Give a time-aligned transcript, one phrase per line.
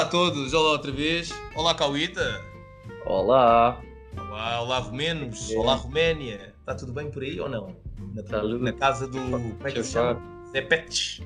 [0.00, 1.30] Olá a todos, olá outra vez.
[1.54, 2.42] Olá Cauíta.
[3.04, 3.78] Olá.
[4.16, 5.52] Olá, olá Romenos.
[5.52, 5.58] É.
[5.58, 6.54] Olá Roménia.
[6.58, 7.76] Está tudo bem por aí ou não?
[8.14, 9.20] Na, tá na casa do.
[9.20, 10.52] Como é?
[10.52, 11.20] Zé Pets.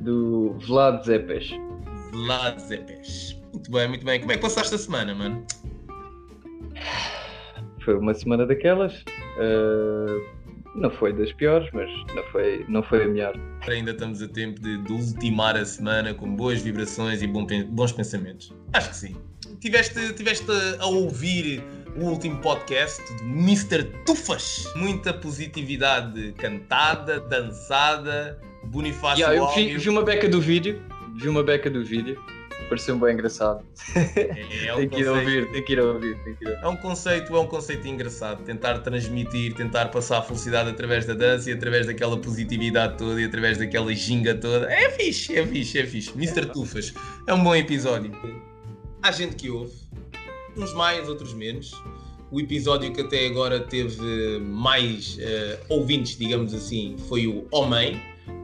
[0.00, 1.50] Do Vlad Zepes.
[2.10, 3.40] Vlad Zepes.
[3.54, 4.20] Muito bem, muito bem.
[4.20, 5.46] Como é que passaste a semana, mano?
[7.86, 8.92] Foi uma semana daquelas.
[9.38, 10.35] Uh
[10.76, 13.34] não foi das piores, mas não foi, não foi a melhor.
[13.68, 17.92] Ainda estamos a tempo de, de ultimar a semana com boas vibrações e bom, bons
[17.92, 18.54] pensamentos.
[18.72, 19.16] Acho que sim.
[19.60, 20.46] Tiveste, tiveste
[20.78, 21.62] a ouvir
[21.96, 23.84] o último podcast do Mr.
[24.04, 24.70] Tufas.
[24.76, 30.82] Muita positividade cantada, dançada, Bonifácio yeah, eu vi, vi uma beca do vídeo.
[31.14, 32.20] Vi uma beca do vídeo
[32.64, 33.64] pareceu bem engraçado.
[33.94, 36.64] É, é um tem, que ir ouvir, tem que ir ouvir, tem que ir ouvir.
[36.64, 38.42] É um conceito, é um conceito engraçado.
[38.44, 43.24] Tentar transmitir, tentar passar a felicidade através da dança e através daquela positividade toda e
[43.24, 44.70] através daquela ginga toda.
[44.72, 46.10] É fixe, é fixe, é fixe.
[46.14, 46.40] Mr.
[46.40, 46.44] É.
[46.46, 46.94] Tufas,
[47.26, 48.12] é um bom episódio.
[49.02, 49.74] Há gente que ouve,
[50.56, 51.72] uns mais, outros menos.
[52.30, 58.00] O episódio que até agora teve mais uh, ouvintes, digamos assim, foi o Homem.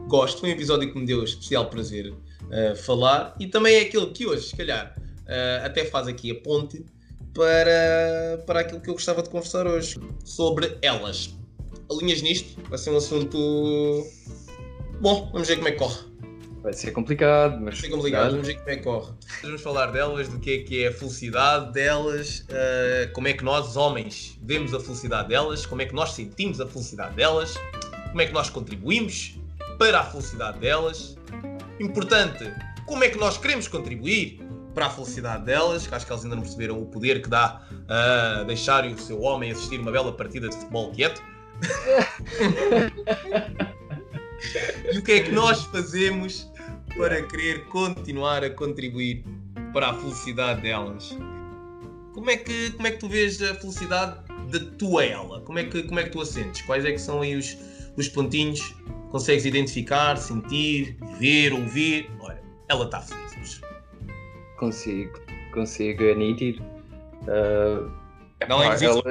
[0.07, 2.13] Gosto, foi um episódio que me deu especial prazer
[2.53, 6.35] uh, falar e também é aquele que hoje, se calhar, uh, até faz aqui a
[6.35, 6.85] ponte
[7.33, 11.35] para, para aquilo que eu gostava de conversar hoje sobre elas.
[11.91, 12.61] Alinhas nisto?
[12.69, 14.07] Vai ser um assunto.
[15.01, 16.13] Bom, vamos ver como é que corre.
[16.61, 17.73] Vai ser complicado, mas.
[17.73, 19.11] Vai ser complicado, vamos ver como é que corre.
[19.41, 23.43] Vamos falar delas, do que é que é a felicidade delas, uh, como é que
[23.43, 27.55] nós, homens, vemos a felicidade delas, como é que nós sentimos a felicidade delas,
[28.09, 29.37] como é que nós contribuímos
[29.77, 31.17] para a felicidade delas
[31.83, 32.49] Importante,
[32.85, 34.39] como é que nós queremos contribuir
[34.73, 37.61] para a felicidade delas, que acho que elas ainda não perceberam o poder que dá
[37.89, 41.21] a deixarem o seu homem assistir uma bela partida de futebol quieto.
[44.93, 46.49] e o que é que nós fazemos
[46.97, 49.25] para querer continuar a contribuir
[49.73, 51.17] para a felicidade delas?
[52.13, 55.41] Como é que, como é que tu vês a felicidade da tua ela?
[55.41, 56.61] Como é que, como é que tu a sentes?
[56.61, 57.57] Quais é que são aí os,
[57.97, 58.75] os pontinhos
[59.09, 62.09] consegues identificar, sentir, ver, ouvir.
[62.19, 63.61] Olha, ela está feliz.
[64.57, 65.19] Consigo,
[65.53, 66.63] consigo, é nítido.
[67.23, 67.91] Uh,
[68.47, 69.03] não é ela,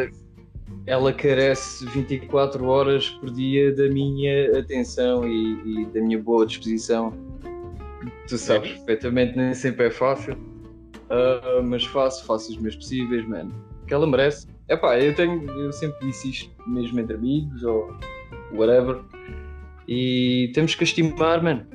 [0.87, 7.13] ela carece 24 horas por dia da minha atenção e, e da minha boa disposição.
[8.27, 8.75] Tu sabes é.
[8.75, 13.55] perfeitamente, nem sempre é fácil, uh, mas faço, faço os meus possíveis, mano.
[13.87, 14.49] Que ela merece.
[14.69, 17.95] Epá, eu tenho, eu sempre disse isto mesmo entre amigos ou
[18.55, 19.01] whatever.
[19.87, 21.67] E temos que estimar, mano.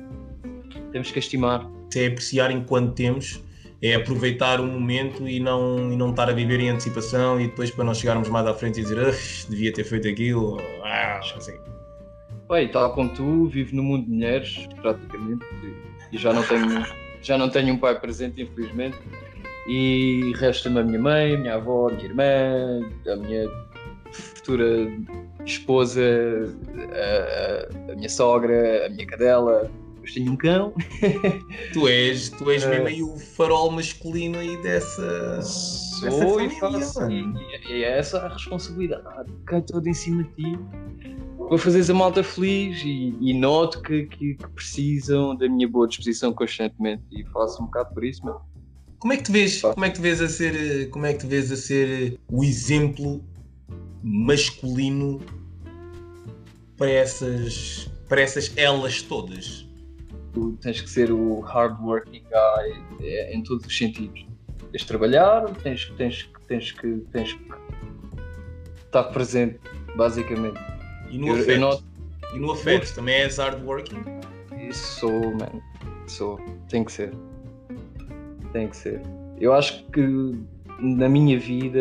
[0.92, 1.68] Temos que estimar.
[1.94, 3.42] É apreciar enquanto temos,
[3.80, 7.70] é aproveitar o momento e não, e não estar a viver em antecipação e depois
[7.70, 8.98] para nós chegarmos mais à frente e dizer
[9.48, 10.58] devia ter feito aquilo.
[10.82, 11.56] Ah, assim.
[12.48, 15.44] Bem, tal como tu, vivo no mundo de mulheres, praticamente,
[16.12, 16.86] e já não tenho,
[17.22, 18.96] já não tenho um pai presente, infelizmente.
[19.68, 23.46] E resta-me a minha mãe, a minha avó, a minha irmã, a minha
[24.10, 24.90] futura
[25.52, 26.02] esposa,
[26.92, 30.72] a, a, minha sogra, a minha cadela, depois tenho um cão.
[31.72, 35.42] Tu és, tu és mesmo aí o farol masculino aí dessa.
[35.42, 37.10] Sou e faço.
[37.10, 37.24] E,
[37.68, 39.32] e é essa a responsabilidade.
[39.46, 40.58] Cai toda em cima de ti.
[41.36, 45.88] Vou fazer a malta feliz e, e noto que, que, que, precisam da minha boa
[45.88, 48.40] disposição constantemente e faço um bocado por isso, mano.
[48.98, 49.62] Como é que te vês?
[49.62, 52.44] Como é que te vês a ser, como é que te vês a ser o
[52.44, 53.24] exemplo
[54.02, 55.20] masculino
[56.78, 59.68] para essas, para essas elas todas.
[60.32, 64.24] Tu tens que ser o hardworking guy é, em todos os sentidos.
[64.70, 67.50] Tens de trabalhar, tens, tens, tens, que, tens que
[68.86, 69.58] estar presente,
[69.96, 70.60] basicamente.
[71.10, 71.50] E no eu, afeto?
[71.50, 71.84] Eu not...
[72.34, 74.04] E no afeto também és hardworking?
[74.68, 75.60] Isso sou, man.
[76.06, 76.38] Sou.
[76.68, 77.12] Tem que ser.
[78.52, 79.00] Tem que ser.
[79.40, 80.02] Eu acho que
[80.78, 81.80] na minha vida,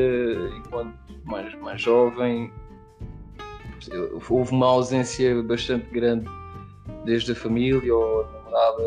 [0.57, 2.52] enquanto mais, mais jovem,
[4.30, 6.28] houve uma ausência bastante grande
[7.06, 8.84] desde a família ou a namorada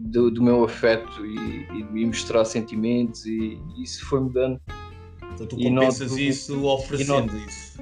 [0.00, 4.60] do, do, meu afeto e, e de me mostrar sentimentos e, isso foi mudando.
[5.34, 7.78] Então tu compensas noto, isso oferecendo isso?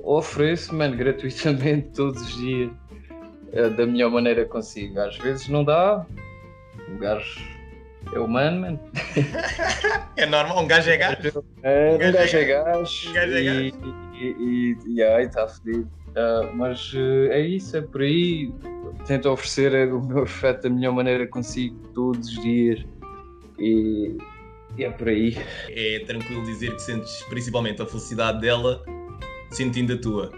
[0.00, 2.70] Ofereço, mano, gratuitamente todos os dias,
[3.52, 5.00] eh, da melhor maneira que consigo.
[5.00, 6.04] Às vezes não dá,
[6.88, 7.40] o gajo
[8.12, 8.80] é humano, mano.
[10.16, 11.44] é normal, um gajo é gajo.
[11.62, 13.10] É, um gajo, é, é gajo.
[13.10, 13.60] Um gajo é gajo.
[13.60, 15.90] E, e, e, e está fedido.
[16.10, 18.52] Uh, mas uh, é isso, é por aí.
[19.06, 22.84] Tento oferecer o meu afeto da melhor maneira que consigo, todos os dias.
[23.58, 24.16] E,
[24.76, 25.36] e é por aí.
[25.68, 28.82] É tranquilo dizer que sentes principalmente a felicidade dela
[29.50, 30.32] sentindo a tua.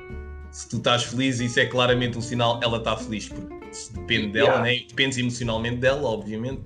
[0.50, 3.28] Se tu estás feliz, isso é claramente um sinal, ela está feliz.
[3.28, 3.54] Porque
[3.94, 4.62] depende dela, Yeah.
[4.62, 4.86] né?
[4.88, 6.62] Dependes emocionalmente dela, obviamente.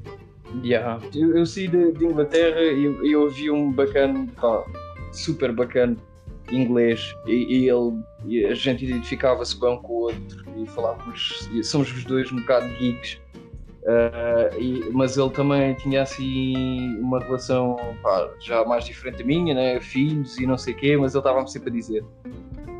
[0.63, 1.01] Yeah.
[1.15, 4.65] Eu, eu saí de, de Inglaterra e eu, eu ouvi um bacana, pá,
[5.13, 5.97] super bacana,
[6.53, 11.49] inglês, e, e ele, e a gente identificava-se bem um com o outro e falávamos,
[11.53, 13.21] e somos os dois um bocado geeks,
[13.87, 19.55] Ah, e- mas ele também tinha assim uma relação pá, já mais diferente da minha,
[19.55, 19.81] né?
[19.81, 22.05] filhos e não sei o quê, mas ele estava-me sempre a dizer: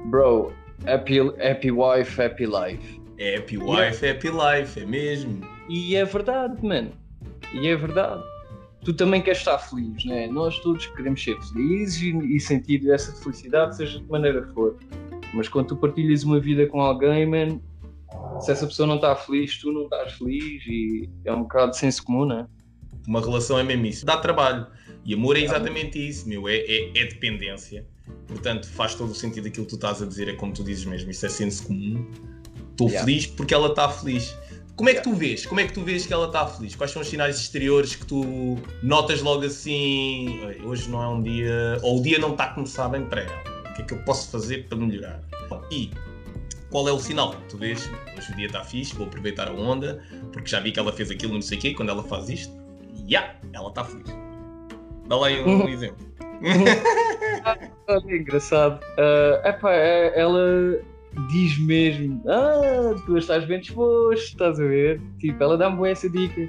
[0.07, 0.53] Bro,
[0.87, 3.01] happy, happy wife, happy life.
[3.17, 5.41] É happy wife, happy life, é mesmo.
[5.71, 6.91] E é verdade, mano.
[7.55, 8.23] E é verdade.
[8.85, 10.27] Tu também queres estar feliz, né?
[10.27, 14.77] Nós todos queremos ser felizes e, e sentir essa felicidade, seja de que maneira for.
[15.35, 17.61] Mas quando tu partilhas uma vida com alguém, man,
[18.41, 21.79] se essa pessoa não está feliz, tu não estás feliz e é um bocado de
[21.79, 22.47] senso comum, né?
[23.07, 24.07] Uma relação é mesmo isso.
[24.07, 24.67] Dá trabalho.
[25.05, 26.49] E amor é exatamente isso, meu.
[26.49, 27.87] É, é, é dependência.
[28.27, 30.29] Portanto, faz todo o sentido aquilo que tu estás a dizer.
[30.29, 31.11] É como tu dizes mesmo.
[31.11, 32.07] Isso é senso comum.
[32.71, 33.05] Estou Yeah.
[33.05, 34.37] feliz porque ela está feliz.
[34.81, 35.45] Como é que tu vês?
[35.45, 36.75] Como é que tu vês que ela está feliz?
[36.75, 40.41] Quais são os sinais exteriores que tu notas logo assim?
[40.49, 41.77] "Ei, Hoje não é um dia.
[41.83, 43.43] Ou o dia não está a começar bem para ela.
[43.71, 45.21] O que é que eu posso fazer para melhorar?
[45.71, 45.91] E
[46.71, 47.35] qual é o sinal?
[47.51, 50.81] Tu vês, hoje o dia está fixe, vou aproveitar a onda, porque já vi que
[50.81, 52.51] ela fez aquilo, não sei o quê, quando ela faz isto,
[53.07, 54.07] ya, ela está feliz.
[55.07, 56.07] Dá lá aí um exemplo.
[57.87, 58.81] Olha, engraçado.
[58.97, 60.81] Ah, epá, é- ela
[61.29, 65.01] diz mesmo: Ah, tu estás bem disposto, estás a ver?
[65.19, 66.41] Tipo, ela dá-me boa essa dica.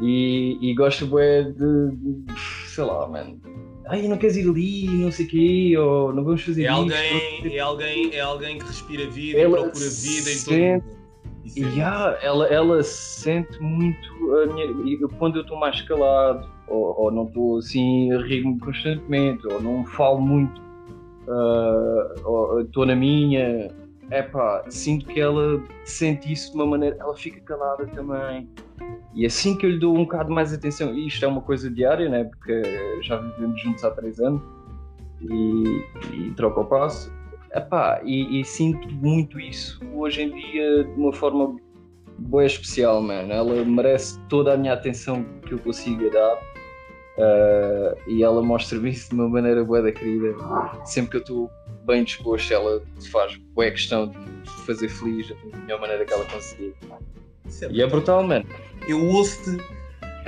[0.00, 2.24] E, e gosta bué de, de-
[2.66, 3.38] sei lá, mano.
[3.86, 6.76] Ai, não queres ir ali, não sei o quê, ou não vamos fazer É isto.
[6.76, 11.00] alguém, é, alguém, é alguém que respira vida Ela e procura vida em todo sente-.
[11.44, 11.76] Isso é E mesmo.
[11.80, 15.08] já, ela, ela sente muito a minha.
[15.18, 19.84] Quando eu estou mais calado, ou, ou não estou assim a rir-me constantemente, ou não
[19.84, 20.62] falo muito,
[21.28, 23.68] ah, ou estou na minha.
[24.10, 26.96] Epá, sinto que ela sente isso de uma maneira.
[26.98, 28.48] Ela fica calada também.
[29.14, 31.70] E assim que eu lhe dou um bocado mais atenção, e isto é uma coisa
[31.70, 32.24] diária, né?
[32.24, 32.62] Porque
[33.02, 34.42] já vivemos juntos há três anos
[35.20, 37.12] e, e troca o passo.
[37.54, 41.56] Epá, e, e sinto muito isso hoje em dia de uma forma
[42.18, 43.32] boa especial, mano.
[43.32, 46.49] Ela merece toda a minha atenção que eu consiga dar.
[47.18, 50.34] Ah, e ela mostra-me isso de uma maneira boa da querida.
[50.84, 51.50] Sempre que eu estou
[51.86, 56.24] bem disposto, ela faz boa questão de me fazer feliz da melhor maneira que ela
[56.26, 56.74] conseguir.
[57.62, 58.44] É E é brutal, mano.
[58.86, 59.62] eu ouço-te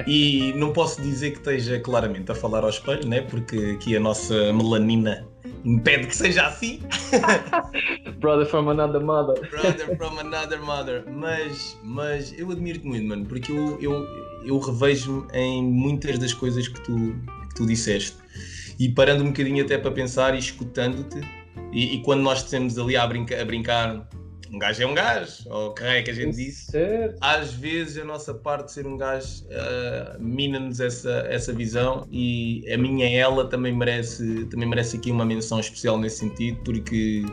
[0.07, 3.21] e não posso dizer que esteja claramente a falar ao espelho, né?
[3.23, 5.27] porque aqui a nossa melanina
[5.65, 6.81] impede que seja assim.
[8.19, 9.49] Brother from another mother.
[9.51, 11.05] Brother from another mother.
[11.09, 14.07] Mas, mas eu admiro-te muito, mano, porque eu, eu,
[14.45, 17.15] eu revejo-me em muitas das coisas que tu,
[17.49, 18.17] que tu disseste.
[18.79, 21.21] E parando um bocadinho até para pensar e escutando-te,
[21.73, 24.09] e, e quando nós estamos ali a, brinca, a brincar,
[24.53, 26.77] um gajo é um gajo, ou que é que a gente disse,
[27.21, 32.63] às vezes a nossa parte de ser um gajo ah, mina-nos essa, essa visão e
[32.71, 37.25] a minha ela também merece, também merece aqui uma menção especial nesse sentido porque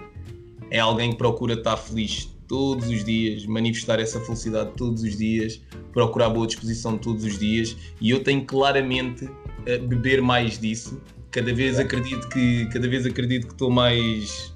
[0.71, 5.61] é alguém que procura estar feliz todos os dias, manifestar essa felicidade todos os dias,
[5.93, 9.29] procurar boa disposição todos os dias e eu tenho claramente
[9.61, 11.01] a beber mais disso.
[11.31, 14.53] Cada vez acredito que cada vez acredito que estou mais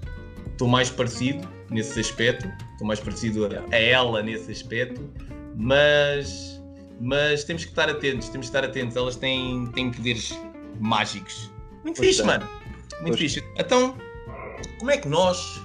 [0.51, 5.07] estou mais parecido nesse aspecto, estou mais parecido a, a ela nesse aspecto,
[5.55, 6.59] mas
[6.99, 10.33] mas temos que estar atentos, temos que estar atentos, elas têm, têm poderes
[10.79, 11.51] mágicos.
[11.83, 12.25] Muito Pois fixe, tem.
[12.27, 12.49] mano.
[13.01, 13.43] Muito Pois fixe.
[13.57, 13.95] Então,
[14.79, 15.61] como é que nós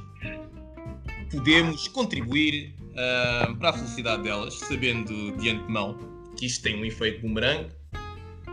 [1.30, 5.98] podemos contribuir ah, para a felicidade delas, sabendo de antemão
[6.36, 7.68] que isto tem um efeito boomerang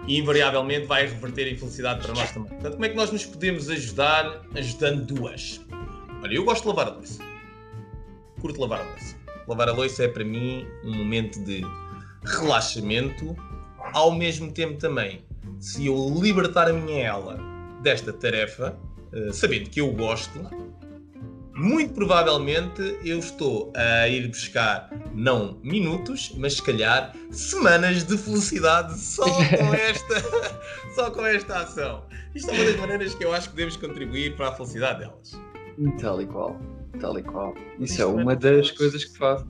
[0.07, 2.49] e invariavelmente vai reverter em felicidade para nós também.
[2.49, 5.61] Portanto, como é que nós nos podemos ajudar ajudando duas?
[6.21, 7.23] Olha, eu gosto de lavar a louça.
[8.39, 9.15] Curto lavar a louça.
[9.47, 11.61] Lavar a louça é para mim um momento de
[12.23, 13.35] relaxamento,
[13.93, 15.23] ao mesmo tempo também,
[15.59, 17.39] se eu libertar a minha ela
[17.81, 18.77] desta tarefa,
[19.13, 20.39] eh, sabendo que eu gosto,
[21.55, 28.99] muito provavelmente eu estou a ir buscar não minutos, mas se calhar semanas de felicidade
[28.99, 30.21] só com esta,
[30.95, 32.03] só com esta ação.
[32.35, 35.31] Isto é uma das maneiras que eu acho que devemos contribuir para a felicidade delas.
[36.01, 36.59] Tal e qual.
[36.99, 37.53] Tal e qual.
[37.79, 39.43] Isso isto é uma das faz- coisas que faz.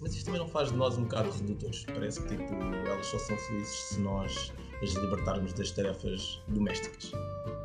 [0.00, 1.84] Mas isto também não faz de nós um bocado redutores.
[1.86, 2.52] Parece que tipo,
[2.86, 4.52] elas só são felizes se nós
[4.82, 7.12] as libertarmos das tarefas domésticas.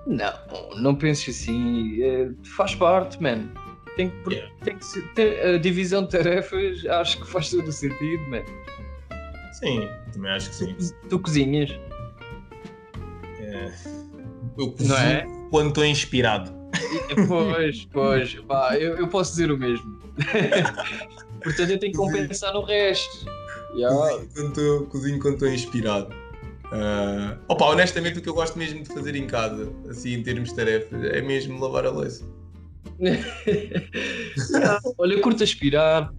[0.08, 0.34] Não,
[0.78, 2.02] não penses assim.
[2.04, 3.50] é, faz parte, man.
[3.96, 4.54] Tem que, Yeah.
[4.64, 8.42] tem que ser, ter- a divisão de tarefas acho que faz todo o sentido, man.
[9.54, 10.74] Sim, também acho que sim.
[10.76, 11.70] Tu, tu cozinhas,
[13.40, 13.72] É,
[14.58, 15.28] Eu cozinho é?
[15.52, 16.52] quando estou inspirado.
[17.28, 20.00] Pois, pois, pá, eu, eu posso dizer o mesmo.
[21.44, 23.26] Portanto, eu tenho que compensar no resto.
[23.76, 23.96] Yeah.
[24.90, 26.14] Cozinho quando estou inspirado.
[26.72, 30.50] Uh, opa, honestamente, o que eu gosto mesmo de fazer em casa, assim em termos
[30.50, 32.24] de tarefas, é mesmo lavar a louça.
[34.98, 36.14] Olha, eu curto aspirar.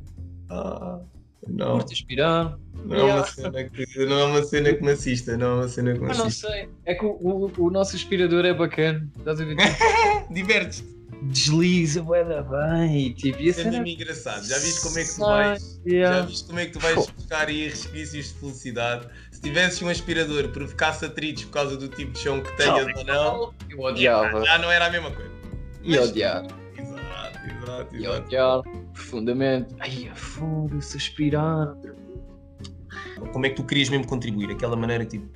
[0.50, 1.00] Ah,
[1.48, 1.78] não.
[1.78, 2.58] Curto aspirar.
[2.84, 5.68] Não, é uma cena que, não é uma cena que me assista, não é uma
[5.68, 6.24] cena que me assista.
[6.24, 9.56] não sei, é que o, o, o, nosso aspirador é bacana, estás a ver?
[10.30, 10.92] Divertes-te.
[11.22, 13.12] Desliza, vai dar bem.
[13.12, 14.44] Tipo, isso é mesmo engraçado.
[14.44, 15.80] Já viste como é que tu vais?
[15.86, 16.18] Yeah.
[16.18, 19.06] Já viste como é que tu vais buscar aí resquícios de felicidade?
[19.42, 23.04] Se tivesses um aspirador provocasse atritos por causa do tipo de chão que tenhas ou
[23.04, 24.44] não, eu odiava.
[24.44, 25.32] Já não era a mesma coisa.
[25.82, 26.44] E odiar.
[26.44, 27.96] Exato, exato, exato.
[27.96, 29.74] E odiar profundamente.
[29.80, 31.74] Ai, foda-se, aspirar.
[33.32, 34.48] Como é que tu querias mesmo contribuir?
[34.52, 35.28] Aquela maneira tipo,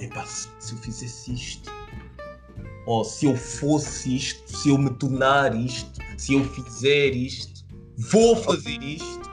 [0.00, 1.70] epá, se eu fizesse isto,
[2.86, 7.64] ou se eu fosse isto, se eu me tornar isto, se eu fizer isto,
[7.96, 9.30] vou fazer isto.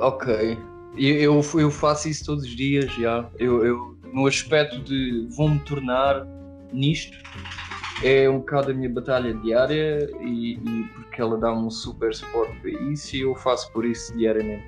[0.00, 0.58] Ok.
[0.96, 3.28] Eu, eu faço isso todos os dias já.
[3.38, 6.26] Eu, eu, no aspecto de vou-me tornar
[6.72, 7.16] nisto,
[8.02, 12.54] é um bocado a minha batalha diária e, e porque ela dá-me um super suporte
[12.60, 14.64] para isso e eu faço por isso diariamente.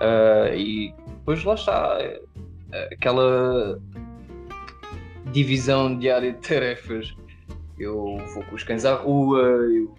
[0.00, 3.80] Uh, e depois lá está é, aquela
[5.32, 7.14] divisão diária de tarefas.
[7.78, 9.94] Eu vou com os cães à rua, eu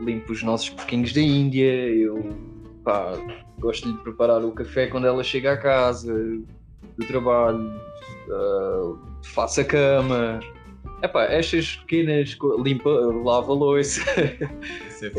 [0.00, 2.51] limpo os nossos porquinhos da Índia, eu
[2.84, 3.12] pá,
[3.58, 6.12] gosto de preparar o café quando ela chega à casa
[6.98, 7.72] do trabalho,
[8.28, 10.40] uh, faço a cama.
[11.02, 14.38] Epá, estas pequenas limpa, lava louça é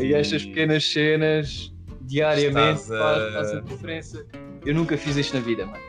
[0.02, 2.98] e estas pequenas cenas diariamente a...
[2.98, 4.26] faz, faz a diferença.
[4.64, 5.84] Eu nunca fiz isto na vida, mano.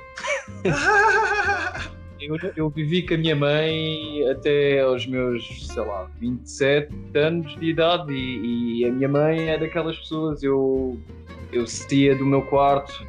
[2.20, 7.70] eu, eu, vivi com a minha mãe até aos meus, sei lá, 27 anos de
[7.70, 11.00] idade e, e a minha mãe é daquelas pessoas, eu,
[11.56, 13.06] eu saía do meu quarto,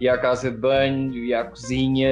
[0.00, 2.10] ia à casa de banho, ia à cozinha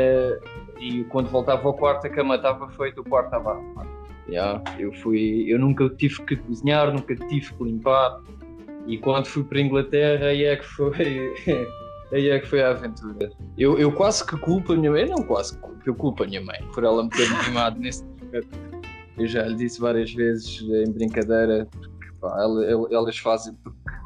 [0.80, 3.88] e quando voltava ao quarto a cama estava feita, o quarto estava arrumado.
[4.28, 8.20] Yeah, eu fui, eu nunca tive que cozinhar, nunca tive que limpar
[8.86, 11.34] e quando fui para a Inglaterra aí é que foi
[12.12, 13.30] Aí é que foi a aventura.
[13.56, 16.26] Eu, eu quase que culpo a minha mãe, não quase que culpo, eu culpo a
[16.26, 18.02] minha mãe por ela me ter mimado nesse
[19.18, 22.34] Eu já lhe disse várias vezes em brincadeira, porque pá,
[22.90, 23.54] elas fazem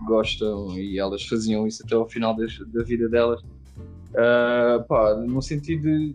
[0.04, 3.40] gostam e elas faziam isso até ao final das, da vida delas.
[3.40, 6.14] Uh, pá, no sentido de.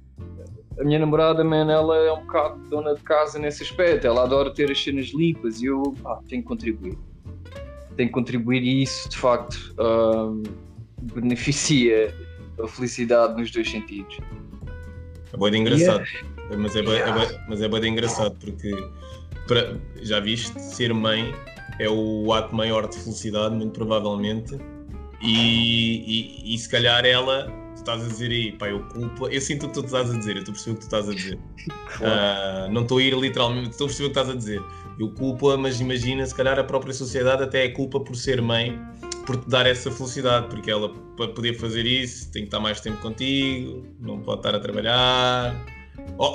[0.79, 4.05] A minha namorada, man, ela é um bocado dona de casa nesse aspecto.
[4.05, 6.97] Ela adora ter as cenas limpas e eu pá, tenho que contribuir.
[7.95, 9.73] Tenho que contribuir e isso, de facto.
[9.79, 10.43] Uh,
[11.13, 12.13] beneficia
[12.61, 14.17] a felicidade nos dois sentidos.
[15.33, 16.57] É bem engraçado, yeah.
[16.57, 17.23] mas, é bem, yeah.
[17.23, 18.71] é bem, mas é bem engraçado porque
[19.47, 21.33] para, já viste, ser mãe
[21.79, 24.57] é o ato maior de felicidade, muito provavelmente,
[25.21, 29.41] e, e, e se calhar ela, tu estás a dizer aí, pá, eu culpo, eu
[29.41, 31.09] sinto o que tu estás a dizer, eu estou a perceber o que tu estás
[31.09, 31.35] a dizer.
[31.35, 34.61] uh, não estou a ir literalmente, estou a perceber o que estás a dizer.
[34.99, 38.79] Eu culpo-a, mas imagina, se calhar a própria sociedade até é culpa por ser mãe
[39.27, 42.79] por te dar essa felicidade, porque ela, para poder fazer isso, tem que estar mais
[42.79, 45.65] tempo contigo, não pode estar a trabalhar.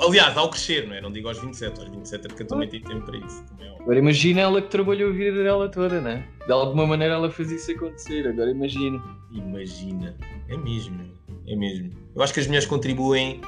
[0.07, 1.01] Aliás, ao crescer, não é?
[1.01, 3.43] Não digo aos 27, aos 27 é porque eu também tenho tempo para isso.
[3.59, 6.25] É Agora imagina ela que trabalhou a vida dela toda, né?
[6.45, 9.01] De alguma maneira ela fez isso acontecer, agora imagina.
[9.31, 10.15] Imagina,
[10.47, 10.99] é mesmo,
[11.47, 11.89] é mesmo.
[12.15, 13.41] Eu acho que as mulheres contribuem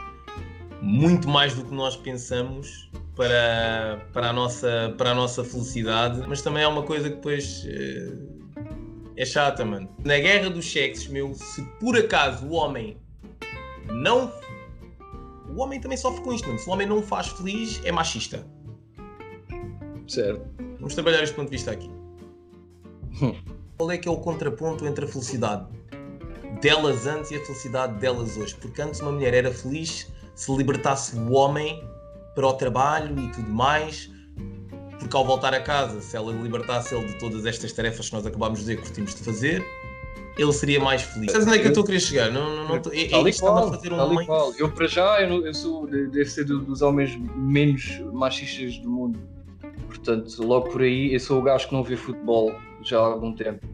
[0.81, 6.41] muito mais do que nós pensamos para, para, a, nossa, para a nossa felicidade, mas
[6.41, 7.63] também é uma coisa que depois.
[7.65, 8.35] Uh,
[9.17, 9.89] é chata, mano.
[10.03, 12.97] Na guerra dos sexos, meu, se por acaso o homem
[13.89, 14.31] não.
[15.55, 16.59] O homem também sofre com isto, mano.
[16.59, 18.45] Se o homem não faz feliz, é machista.
[20.07, 20.45] Certo.
[20.79, 21.89] Vamos trabalhar este ponto de vista aqui.
[23.21, 23.33] Hum.
[23.77, 25.67] Qual é que é o contraponto entre a felicidade
[26.61, 28.53] delas antes e a felicidade delas hoje?
[28.55, 31.81] Porque antes uma mulher era feliz se libertasse o homem
[32.35, 34.11] para o trabalho e tudo mais,
[34.99, 38.25] porque ao voltar a casa, se ela libertasse ele de todas estas tarefas que nós
[38.25, 39.65] acabámos de dizer que curtimos de fazer,
[40.37, 41.33] ele seria mais feliz.
[41.33, 42.31] Mas onde é que eu estou a querer chegar?
[42.31, 44.55] Não, não, não tô, é, é qual, a fazer um momento...
[44.57, 49.19] Eu, para já, eu, eu sou, devo ser dos homens menos machistas do mundo.
[49.87, 53.33] Portanto, logo por aí, eu sou o gajo que não vê futebol já há algum
[53.33, 53.65] tempo.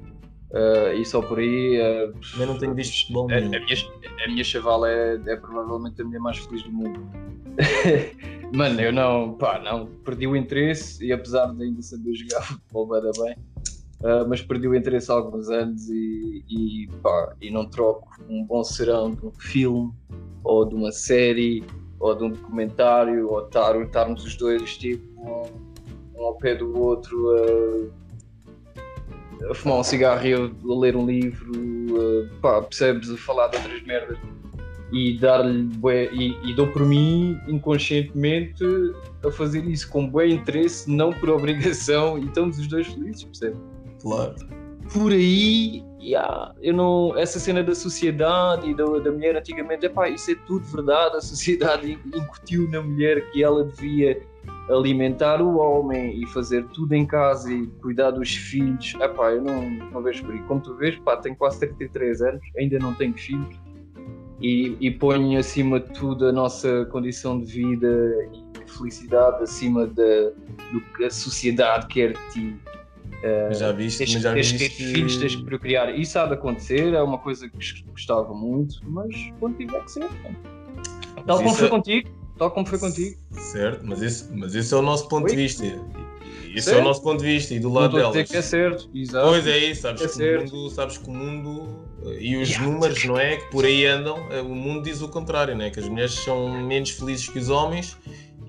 [0.51, 1.79] Uh, e só por aí.
[1.79, 3.61] Uh, eu não tenho visto futebol a, a, minha,
[4.25, 7.09] a minha chavala é, é provavelmente a mulher mais feliz do mundo.
[8.53, 12.87] Mano, eu não, pá, não, perdi o interesse e apesar de ainda saber jogar futebol
[12.87, 13.35] bem,
[14.01, 18.43] uh, mas perdi o interesse há alguns anos e, e, pá, e não troco um
[18.43, 19.91] bom serão de um filme
[20.43, 21.63] ou de uma série
[21.99, 27.91] ou de um documentário ou estar, estarmos os dois tipo um, ao pé do outro
[29.45, 33.47] a, a fumar um cigarro e a ler um livro uh, pá, percebes, a falar
[33.47, 34.17] de outras merdas
[34.91, 35.69] e dar-lhe
[36.11, 38.63] e, e dou por mim inconscientemente
[39.25, 43.55] a fazer isso com bom interesse, não por obrigação, e estamos os dois felizes, percebe?
[44.01, 44.35] Claro.
[44.91, 50.09] Por aí, yeah, eu não, essa cena da sociedade e da, da mulher antigamente, epá,
[50.09, 54.21] isso é tudo verdade, a sociedade incutiu na mulher que ela devia
[54.69, 59.69] alimentar o homem e fazer tudo em casa e cuidar dos filhos, epá, eu não,
[59.69, 60.41] não vejo por aí.
[60.41, 63.55] Como tu vês, pá, tenho quase 33 anos, ainda não tenho filhos
[64.41, 67.87] e, e ponho acima de tudo a nossa condição de vida
[68.33, 70.31] e felicidade acima de,
[70.71, 72.55] do que a sociedade quer de ti.
[73.21, 74.69] Uh, já viste, tens, mas já tens viste...
[74.69, 75.97] que ter filhos, tens que procriar.
[75.97, 80.09] Isso há de acontecer, é uma coisa que gostava muito, mas quando tiver que ser.
[81.25, 81.69] Tal como foi é...
[81.69, 83.17] contigo, tal como foi contigo.
[83.31, 85.29] Certo, mas esse, mas esse é o nosso ponto Oi?
[85.31, 85.65] de vista.
[86.53, 86.79] Isso certo?
[86.79, 88.11] é o nosso ponto de vista e do lado delas.
[88.11, 89.27] Dizer que é certo, exato.
[89.27, 91.85] Pois é isso, sabes, é que, o mundo, sabes que o mundo
[92.19, 92.67] e os yeah.
[92.67, 93.37] números, não é?
[93.37, 95.69] Que por aí andam, eh, o mundo diz o contrário, não é?
[95.69, 97.97] Que as mulheres são menos felizes que os homens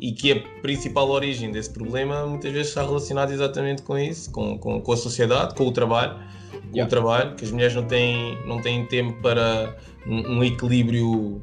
[0.03, 4.59] e que a principal origem desse problema muitas vezes está relacionada exatamente com isso, com,
[4.59, 6.15] com, com a sociedade, com o trabalho,
[6.51, 6.85] com yeah.
[6.85, 11.41] o trabalho, que as mulheres não têm, não têm tempo para um, um equilíbrio,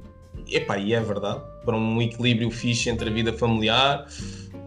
[0.51, 4.05] epá, e é verdade, para um equilíbrio fixe entre a vida familiar,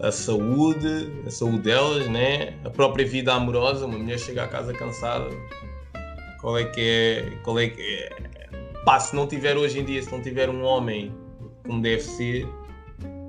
[0.01, 2.55] a saúde, a saúde delas, né?
[2.65, 5.29] a própria vida amorosa, uma mulher chega a casa cansada,
[6.41, 8.11] qual é que é, qual é que é,
[8.87, 11.13] pá, se não tiver hoje em dia, se não tiver um homem
[11.67, 12.49] como deve ser,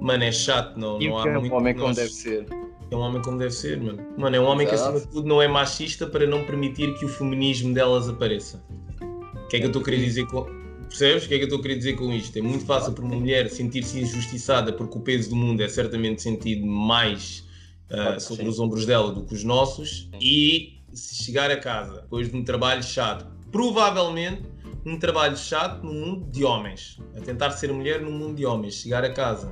[0.04, 1.54] mano, é chato, não, e não há é muito.
[1.54, 2.46] um homem como deve ser.
[2.92, 4.06] É um homem como deve ser, mano.
[4.18, 4.84] Mano, é um homem Exato.
[4.84, 8.62] que acima de tudo não é machista para não permitir que o feminismo delas apareça.
[9.02, 10.46] O que é que eu estou a querer dizer com.
[10.90, 11.26] Percebes?
[11.26, 12.38] O que é que eu estou a querer dizer com isto?
[12.38, 16.22] É muito fácil para uma mulher sentir-se injustiçada porque o peso do mundo é certamente
[16.22, 17.46] sentido mais
[17.90, 22.30] uh, sobre os ombros dela do que os nossos e se chegar a casa depois
[22.30, 24.44] de um trabalho chato, provavelmente
[24.86, 28.76] um trabalho chato no mundo de homens, a tentar ser mulher no mundo de homens,
[28.76, 29.52] chegar a casa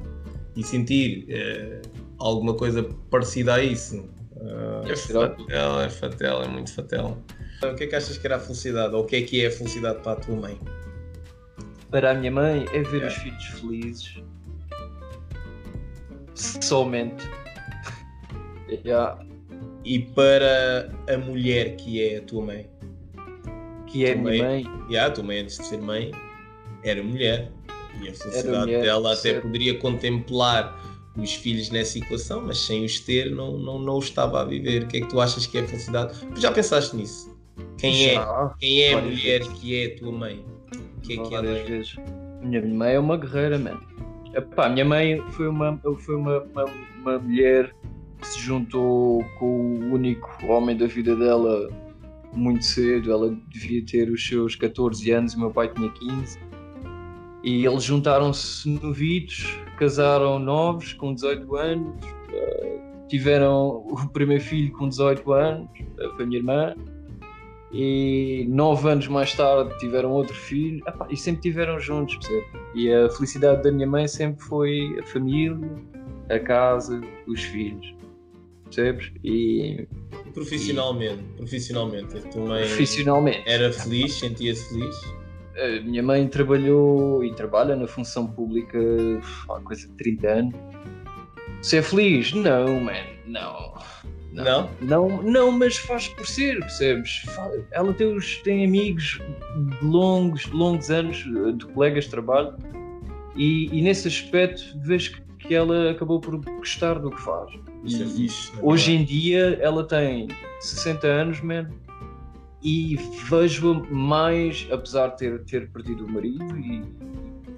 [0.55, 1.81] e sentir uh,
[2.17, 3.99] alguma coisa parecida a isso.
[4.35, 7.17] Uh, é fatel, é fatel, é muito fatel.
[7.63, 8.95] O que é que achas que era a felicidade?
[8.95, 10.59] Ou o que é que é a felicidade para a tua mãe?
[11.91, 13.07] Para a minha mãe é ver yeah.
[13.07, 14.23] os filhos felizes.
[16.33, 17.23] Somente.
[18.83, 19.23] yeah.
[19.85, 22.69] E para a mulher que é a tua mãe?
[23.85, 24.65] Que é a minha mãe?
[24.89, 26.11] Yeah, a tua mãe, antes de ser mãe,
[26.83, 27.51] era mulher.
[28.01, 29.41] E a felicidade mulher, dela até certo.
[29.43, 30.79] poderia contemplar
[31.17, 34.83] os filhos nessa equação, mas sem os ter, não, não, não o estava a viver.
[34.83, 36.15] O que é que tu achas que é a felicidade?
[36.37, 37.31] Já pensaste nisso?
[37.77, 38.25] Quem é,
[38.59, 39.53] quem é a mulher vezes.
[39.59, 40.45] que é a tua mãe?
[40.97, 41.63] O que é que ela é?
[41.63, 41.95] Vezes.
[42.41, 43.81] Minha mãe é uma guerreira, mano.
[44.33, 46.65] Epá, minha mãe foi uma, foi uma, uma,
[47.01, 47.75] uma mulher
[48.19, 51.69] que se juntou com o único homem da vida dela
[52.33, 53.11] muito cedo.
[53.11, 56.39] Ela devia ter os seus 14 anos e meu pai tinha 15.
[57.43, 61.95] E eles juntaram-se novitos, casaram novos, com 18 anos,
[62.31, 66.75] eh, tiveram o primeiro filho com 18 anos, eh, foi a minha irmã,
[67.71, 72.45] e nove anos mais tarde tiveram outro filho, e sempre tiveram juntos, percebe?
[72.75, 75.57] E a felicidade da minha mãe sempre foi a família,
[76.29, 77.95] a casa, os filhos
[78.71, 79.11] percebes?
[79.23, 79.87] E
[80.33, 81.37] profissionalmente, e...
[81.37, 83.43] profissionalmente, a tua mãe profissionalmente.
[83.45, 85.20] era feliz, sentia-se feliz?
[85.57, 88.79] A minha mãe trabalhou e trabalha na função pública
[89.49, 90.55] há coisa de 30 anos.
[91.61, 92.33] Ser é feliz?
[92.33, 92.93] Não, man,
[93.25, 93.73] não.
[94.31, 94.69] Não?
[94.81, 97.25] Não, não, mas faz por ser, percebes?
[97.71, 99.19] Ela tem, os, tem amigos
[99.79, 101.17] de longos, longos anos
[101.57, 102.55] de colegas de trabalho
[103.35, 107.51] e, e nesse aspecto vejo que que ela acabou por gostar do que faz.
[107.83, 110.27] Isso é fixe, hoje em dia ela tem
[110.59, 111.67] 60 anos, man,
[112.63, 112.95] e
[113.29, 116.83] vejo mais, apesar de ter, ter perdido o marido e,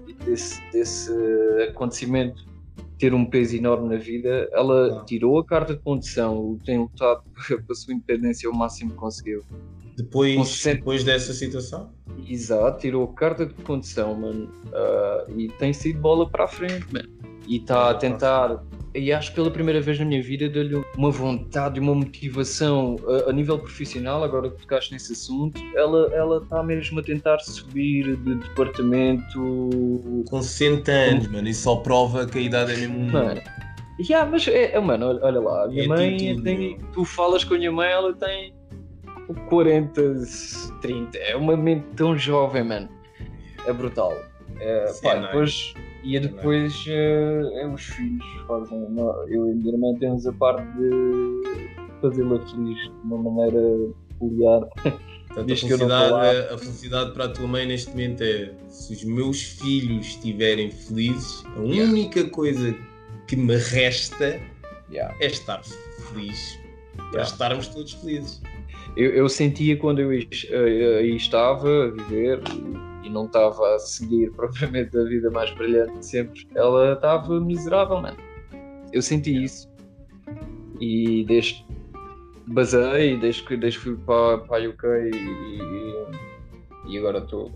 [0.08, 1.12] e desse, desse
[1.70, 2.46] acontecimento
[2.98, 5.06] ter um peso enorme na vida, ela ah.
[5.06, 9.44] tirou a carta de condução, tem lutado para a sua independência o máximo que conseguiu.
[9.98, 10.78] Depois, 60...
[10.78, 11.92] depois dessa situação?
[12.28, 16.86] Exato, tirou a carta de condução, mano, uh, e tem sido bola para a frente,
[16.92, 18.64] mano e está a tentar.
[18.96, 23.30] E acho que pela primeira vez na minha vida deu-lhe uma vontade, uma motivação a,
[23.30, 28.16] a, nível profissional, agora que tocaste nesse assunto, ela ela está mesmo a tentar subir
[28.18, 29.70] de departamento.
[30.30, 33.12] Com 60 anos, mano, isso só prova que a idade é mesmo.
[33.12, 33.42] Mano,
[34.00, 36.78] yeah, mas é, é mano, olha, olha lá, a minha é mãe tudo, tem.
[36.94, 38.54] Tu falas com a minha mãe, ela tem
[39.50, 40.02] 40,
[40.82, 42.90] 30, é uma mente tão jovem, mano.
[43.66, 44.14] É brutal.
[44.60, 45.74] É, Sim, pá, depois.
[46.04, 48.86] E depois uh, é os filhos fazem.
[49.28, 53.62] Eu e a minha irmã temos a parte de, fazê-la feliz de uma maneira
[54.10, 54.62] peculiar.
[55.28, 59.42] Portanto, a felicidade, a felicidade para a tua mãe neste momento é se os meus
[59.42, 61.92] filhos estiverem felizes, a yeah.
[61.92, 62.76] única coisa
[63.28, 64.40] que me resta
[64.92, 65.16] yeah.
[65.20, 66.60] é estar feliz
[66.96, 67.24] para yeah.
[67.24, 68.42] estarmos todos felizes.
[68.96, 72.40] Eu, eu sentia quando eu aí estava a viver
[73.04, 78.02] e não estava a seguir propriamente a vida mais brilhante de sempre, ela estava miserável,
[78.02, 78.18] mano.
[78.92, 79.72] Eu senti isso.
[80.80, 81.66] E desde
[82.48, 85.16] basei, desde que, desde que fui para, para a UK e,
[86.90, 87.52] e, e agora estou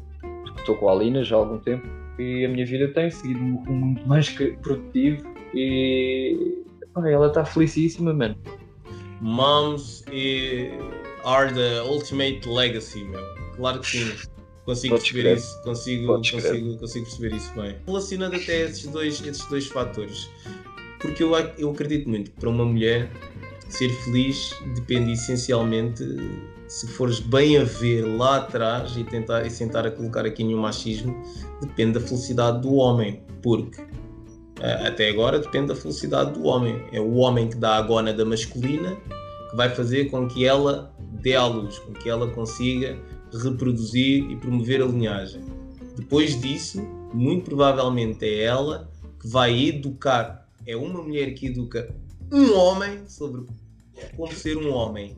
[0.77, 1.87] com a Alina já há algum tempo
[2.19, 4.29] e a minha vida tem seguido um rumo muito mais
[4.61, 8.35] produtivo e pá, ela está felicíssima, mano.
[9.21, 10.03] Moms
[11.23, 13.23] are the ultimate legacy, meu.
[13.55, 14.29] Claro que sim.
[14.67, 15.37] Consigo Podes perceber crer.
[15.37, 17.75] isso, consigo, consigo, consigo perceber isso bem.
[17.87, 20.29] Relacionando até esses dois, esses dois fatores,
[20.99, 23.09] porque eu, eu acredito muito que para uma mulher
[23.69, 26.03] ser feliz depende essencialmente,
[26.67, 30.59] se fores bem a ver lá atrás e tentar e sentar a colocar aqui nenhum
[30.59, 31.15] machismo,
[31.61, 33.81] depende da felicidade do homem, porque
[34.85, 36.83] até agora depende da felicidade do homem.
[36.91, 38.97] É o homem que dá a gona da masculina
[39.49, 42.99] que vai fazer com que ela dê à luz, com que ela consiga
[43.33, 45.41] reproduzir e promover a linhagem.
[45.95, 46.81] Depois disso,
[47.13, 51.93] muito provavelmente é ela que vai educar, é uma mulher que educa
[52.31, 53.45] um homem sobre
[54.15, 55.17] como ser um homem.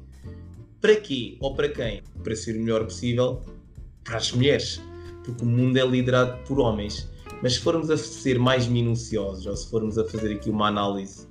[0.79, 2.01] Para quê ou para quem?
[2.23, 3.41] Para ser o melhor possível
[4.03, 4.81] para as mulheres,
[5.23, 7.09] porque o mundo é liderado por homens.
[7.43, 11.27] Mas se formos a ser mais minuciosos, ou se formos a fazer aqui uma análise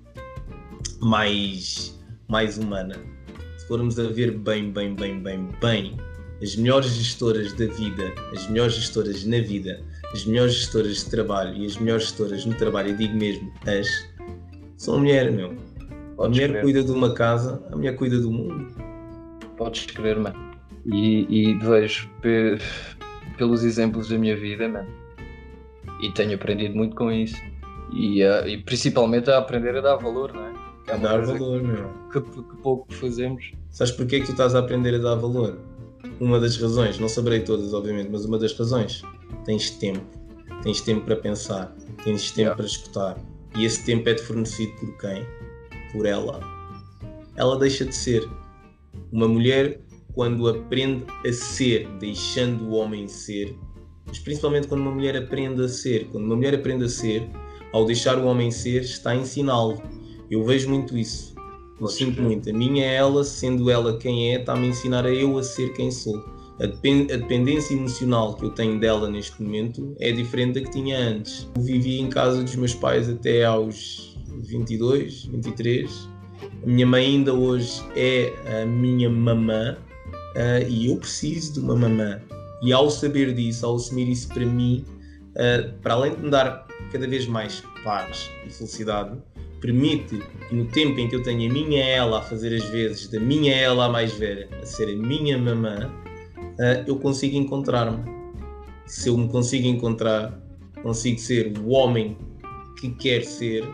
[1.01, 2.97] mais, mais humana,
[3.57, 6.08] se formos a ver bem, bem, bem, bem, bem
[6.42, 9.81] as melhores gestoras da vida, as melhores gestoras na vida,
[10.12, 13.88] as melhores gestoras de trabalho e as melhores gestoras no trabalho, eu digo mesmo as,
[14.79, 15.55] são mulheres, meu.
[16.16, 18.68] Podes a mulher cuida de uma casa, a mulher cuida do mundo.
[19.57, 20.37] Podes crer, mano.
[20.87, 22.59] E, e vejo pe
[23.37, 24.88] pelos exemplos da minha vida, mano.
[26.01, 27.37] E tenho aprendido muito com isso.
[27.92, 30.53] E, uh, e principalmente a aprender a dar valor, não é?
[30.88, 31.90] É a dar valor, meu.
[32.12, 33.53] Que, que pouco fazemos.
[33.70, 35.59] Sabes porquê é que tu estás a aprender a dar valor?
[36.20, 39.02] Uma das razões, não saberei todas, obviamente, mas uma das razões,
[39.44, 40.04] tens tempo.
[40.62, 42.56] Tens tempo para pensar, tens tempo yeah.
[42.56, 43.16] para escutar.
[43.56, 45.24] E esse tempo é-te fornecido por quem?
[45.92, 46.40] Por ela.
[47.37, 48.28] Ela deixa de ser.
[49.12, 49.80] Uma mulher,
[50.12, 53.56] quando aprende a ser, deixando o homem ser,
[54.06, 57.28] mas principalmente quando uma mulher aprende a ser, quando uma mulher aprende a ser,
[57.72, 59.80] ao deixar o homem ser, está a ensiná-lo.
[60.30, 61.34] Eu vejo muito isso.
[61.81, 62.51] Eu sinto muito.
[62.51, 65.91] A minha ela, sendo ela quem é, está-me a ensinar a eu a ser quem
[65.91, 66.25] sou.
[66.61, 71.49] A, dependência emocional que eu tenho dela neste momento é diferente da que tinha antes.
[71.55, 76.09] Eu vivi em casa dos meus pais até aos 22, 23.
[76.62, 79.77] A minha mãe ainda hoje é a minha mamã
[80.35, 82.21] uh, e eu preciso de uma mamã.
[82.61, 84.85] E ao saber disso, ao assumir isso para mim,
[85.31, 89.17] uh, para além de me dar cada vez mais paz e felicidade,
[89.61, 90.18] permite
[90.49, 93.21] que no tempo em que eu tenho a minha ela a fazer as vezes da
[93.21, 95.90] minha ela a mais velha a ser a minha mamã,
[96.37, 98.05] uh, eu consigo encontrar-me.
[98.87, 100.40] Se eu me consigo encontrar,
[100.83, 102.16] consigo ser o homem
[102.81, 103.68] que quer ser,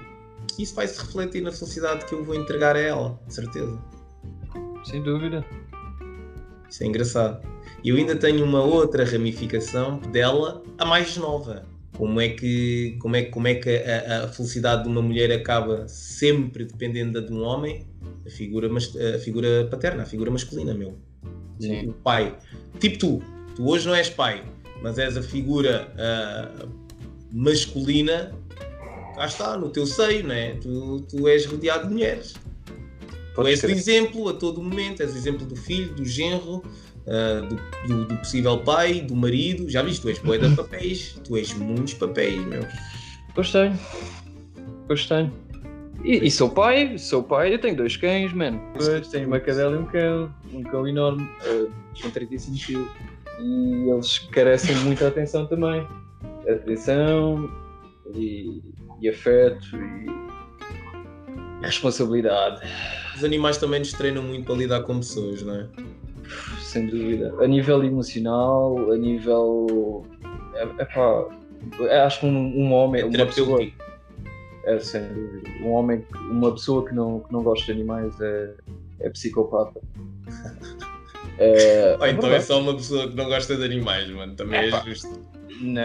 [0.59, 3.79] isso vai se refletir na felicidade que eu vou entregar a ela, de certeza.
[4.85, 5.45] Sem dúvida.
[6.69, 7.47] Isso é engraçado.
[7.83, 13.17] E eu ainda tenho uma outra ramificação dela, a mais nova como é que, como
[13.17, 17.33] é, como é que a, a, felicidade de uma mulher acaba sempre dependendo da de
[17.33, 17.87] um homem?
[18.27, 20.97] A figura, a figura paterna, a figura masculina, meu.
[21.61, 21.89] Sim.
[21.89, 22.37] O pai.
[22.81, 23.23] Tipo tu,
[23.55, 24.45] tu hoje não és pai,
[24.83, 26.69] mas és a figura uh,
[27.31, 28.35] masculina,
[29.15, 30.55] cá está, no teu seio, não é?
[30.55, 32.35] Tu, tu és rodeado de mulheres.
[33.35, 36.63] Pode tu és o exemplo a todo momento, és o exemplo do filho, do genro,
[37.07, 39.69] uh, do, do, do, possível pai, do marido.
[39.69, 42.67] Já viste, tu és poeta de papéis, tu és muitos papéis, meu.
[43.35, 43.79] Pois tenho,
[44.87, 45.33] pois tenho.
[46.05, 48.61] E, e, sou pai, sou pai, eu tenho dois cães, mano.
[48.75, 52.91] Pois, tenho uma cadela e um cão, um cão enorme, uh, com 35 quilos.
[53.41, 55.87] E eles carecem de muita atenção também.
[56.47, 57.51] Atenção
[58.15, 58.63] e,
[59.01, 62.61] e afeto e responsabilidade.
[63.17, 65.69] Os animais também nos treinam muito para lidar com pessoas, não é?
[66.61, 67.35] Sem dúvida.
[67.41, 70.07] A nível emocional, a nível.
[70.55, 71.27] É, pá,
[72.05, 73.03] acho que um, um homem.
[73.03, 73.61] É uma pessoa,
[74.65, 75.49] é, sem dúvida.
[75.63, 78.55] Um homem, uma pessoa que não, que não gosta de animais é,
[79.01, 79.81] é psicopata.
[81.37, 84.37] É, Ou então é só uma pessoa que não gosta de animais, mano.
[84.37, 85.21] Também é, é justo.
[85.65, 85.83] Não.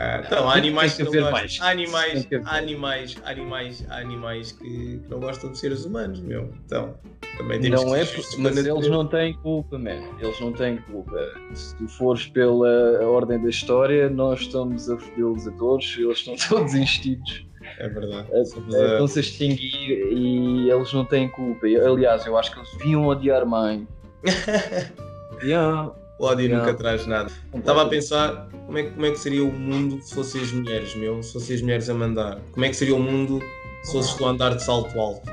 [0.00, 1.66] Ah, então, há animais que, que não gostam.
[1.66, 6.20] Há animais, há animais, há animais, há animais que, que não gostam de seres humanos,
[6.20, 6.52] meu.
[6.64, 6.94] Então,
[7.36, 8.88] também temos Não que é, mas eles natureza.
[8.90, 10.00] não têm culpa, man.
[10.20, 11.18] Eles não têm culpa.
[11.54, 16.36] Se tu fores pela ordem da história, nós estamos a fodê-los a todos, eles estão
[16.48, 17.44] todos instintos,
[17.78, 18.28] É verdade.
[18.40, 21.66] estão-se a extinguir e eles não têm culpa.
[21.66, 23.86] Aliás, eu acho que eles deviam odiar mãe.
[25.42, 25.90] yeah.
[26.18, 26.58] O ódio Não.
[26.58, 27.30] nunca traz nada.
[27.54, 30.50] Estava a pensar como é, que- como é que seria o mundo se fossem as
[30.52, 31.22] mulheres, meu.
[31.22, 32.40] Se fossem as mulheres a mandar.
[32.52, 33.40] Como é que seria o mundo
[33.84, 35.30] se fosses tu a andar de salto alto?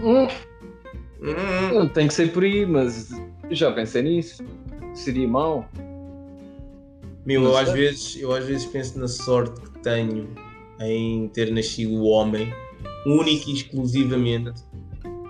[0.00, 0.26] Hum,
[1.18, 3.08] Hum, não tem que ser por aí, mas
[3.50, 4.44] já pensei nisso.
[4.94, 5.66] Seria mau.
[7.24, 10.28] Meu, eu às, vezes, eu às vezes penso na sorte que tenho
[10.80, 12.52] em ter nascido homem,
[13.06, 14.52] único e exclusivamente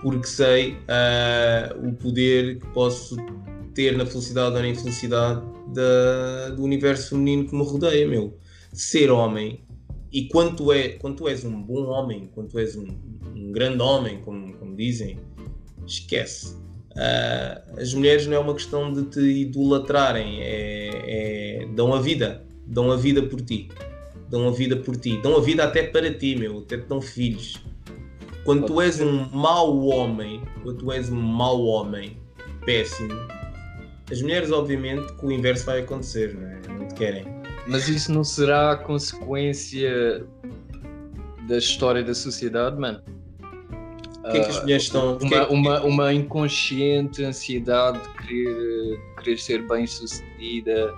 [0.03, 3.17] porque sei ah, o poder que posso
[3.77, 8.39] ter na felicidade ou na infelicidade da- do universo feminino que me rodeia, meu.
[8.73, 9.61] Ser homem,
[10.11, 12.87] e quando tu, é, quando tu és um bom homem, quando tu és um,
[13.35, 15.19] um grande homem, como, como dizem,
[15.87, 16.57] esquece.
[16.97, 22.43] Ah, as mulheres não é uma questão de te idolatrarem, é, é- dão a vida,
[22.67, 23.69] dão a vida por ti,
[24.31, 27.03] dão a vida por ti, dão a vida até para ti, meu, até te dão
[27.03, 27.61] filhos.
[28.45, 32.17] Quando tu és um mau homem, quando tu és um mau homem,
[32.65, 33.13] péssimo,
[34.11, 36.61] as mulheres, obviamente, que o inverso vai acontecer, não é?
[36.79, 37.25] Não te querem.
[37.67, 40.25] Mas isso não será consequência
[41.49, 43.01] da história da sociedade, mano?
[44.25, 45.19] O que é que as mulheres estão.
[45.19, 50.93] que é uma, que- uma, uma inconsciente ansiedade de querer, querer ser bem sucedida,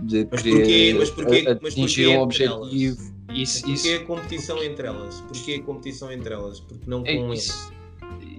[0.00, 3.12] de Mas querer porquê- mas porquê- mas atingir porquê um objetivo.
[3.32, 5.20] Isso, Porquê isso, a competição entre elas?
[5.22, 6.60] Porquê a competição entre elas?
[6.60, 7.44] Porque não com é eles.
[7.46, 7.72] isso.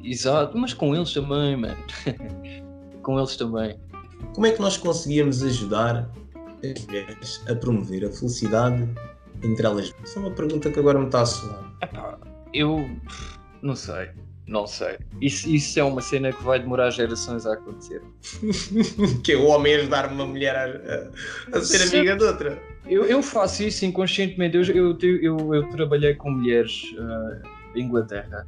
[0.03, 1.77] Exato, mas com eles também, mano.
[3.01, 3.77] com eles também.
[4.33, 6.09] Como é que nós conseguíamos ajudar
[6.63, 8.87] as mulheres a promover a felicidade
[9.43, 9.93] entre elas?
[10.03, 11.71] Essa é uma pergunta que agora me está a soar.
[11.81, 12.17] Epá,
[12.53, 12.89] eu
[13.61, 14.09] não sei,
[14.47, 14.97] não sei.
[15.21, 18.01] Isso, isso é uma cena que vai demorar gerações a acontecer.
[19.23, 21.97] que é o homem ajudar uma mulher a, a- a ser Sim.
[21.99, 22.61] amiga de outra.
[22.87, 24.57] Eu, eu faço isso inconscientemente.
[24.57, 27.37] Eu, eu, eu, eu trabalhei com mulheres ah,
[27.75, 28.45] em Inglaterra,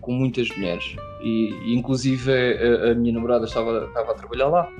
[0.00, 0.84] com muitas mulheres,
[1.22, 4.70] e, e inclusive a, a minha namorada estava, estava a trabalhar lá,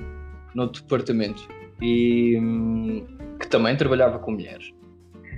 [0.55, 1.47] no departamento,
[1.81, 3.05] e hum,
[3.39, 4.71] que também trabalhava com mulheres.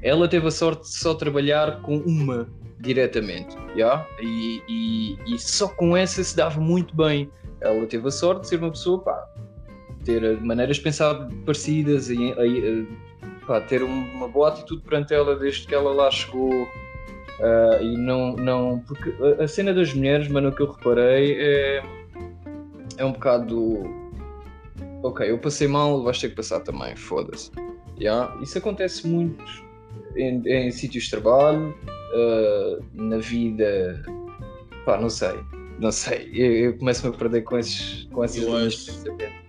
[0.03, 2.47] Ela teve a sorte de só trabalhar com uma
[2.79, 4.05] diretamente, já?
[4.19, 7.29] E, e, e só com essa se dava muito bem.
[7.61, 9.23] Ela teve a sorte de ser uma pessoa, pá,
[10.03, 12.17] ter maneiras de pensar parecidas e,
[13.45, 16.67] pá, ter um- uma boa atitude perante ela desde que ela lá chegou.
[17.39, 18.79] ah, e não, não.
[18.79, 21.83] Porque a, cena das mulheres, mano, que eu reparei é.
[22.97, 23.83] É um bocado.
[25.03, 27.49] Ok, eu passei mal, vais ter que passar também, foda-se.
[27.99, 28.35] Yeah?
[28.41, 29.43] Isso acontece muito
[30.15, 31.75] em, em sítios de trabalho,
[32.13, 34.03] ah, na vida.
[34.85, 35.39] Pá, não sei.
[35.79, 36.29] Não sei.
[36.33, 38.91] Eu, eu começo-me a perder com, esses, com essas Eu acho-.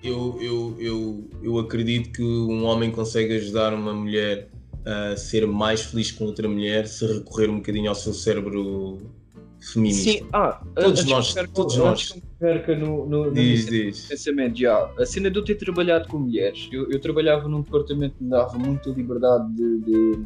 [0.03, 4.49] Eu, eu, eu, eu acredito que um homem consegue ajudar uma mulher
[4.85, 8.99] a ser mais feliz com outra mulher se recorrer um bocadinho ao seu cérebro
[9.73, 10.11] feminista.
[10.11, 12.13] Sim, ah, Todos nós- todos nós.
[12.39, 14.07] perca no, no, no Diz, diz.
[14.09, 18.17] pensamento, já, a cena de eu ter trabalhado com mulheres, eu, eu trabalhava num departamento
[18.17, 20.25] que me dava muita liberdade de, de,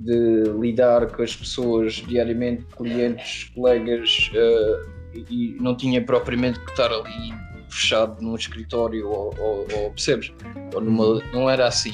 [0.00, 4.94] de lidar com as pessoas diariamente, clientes, colegas, e
[5.30, 7.32] e não tinha propriamente que estar ali
[7.70, 10.32] fechado num escritório ou, ou- ou, percebes?
[10.74, 11.92] Ou numa, não era assim.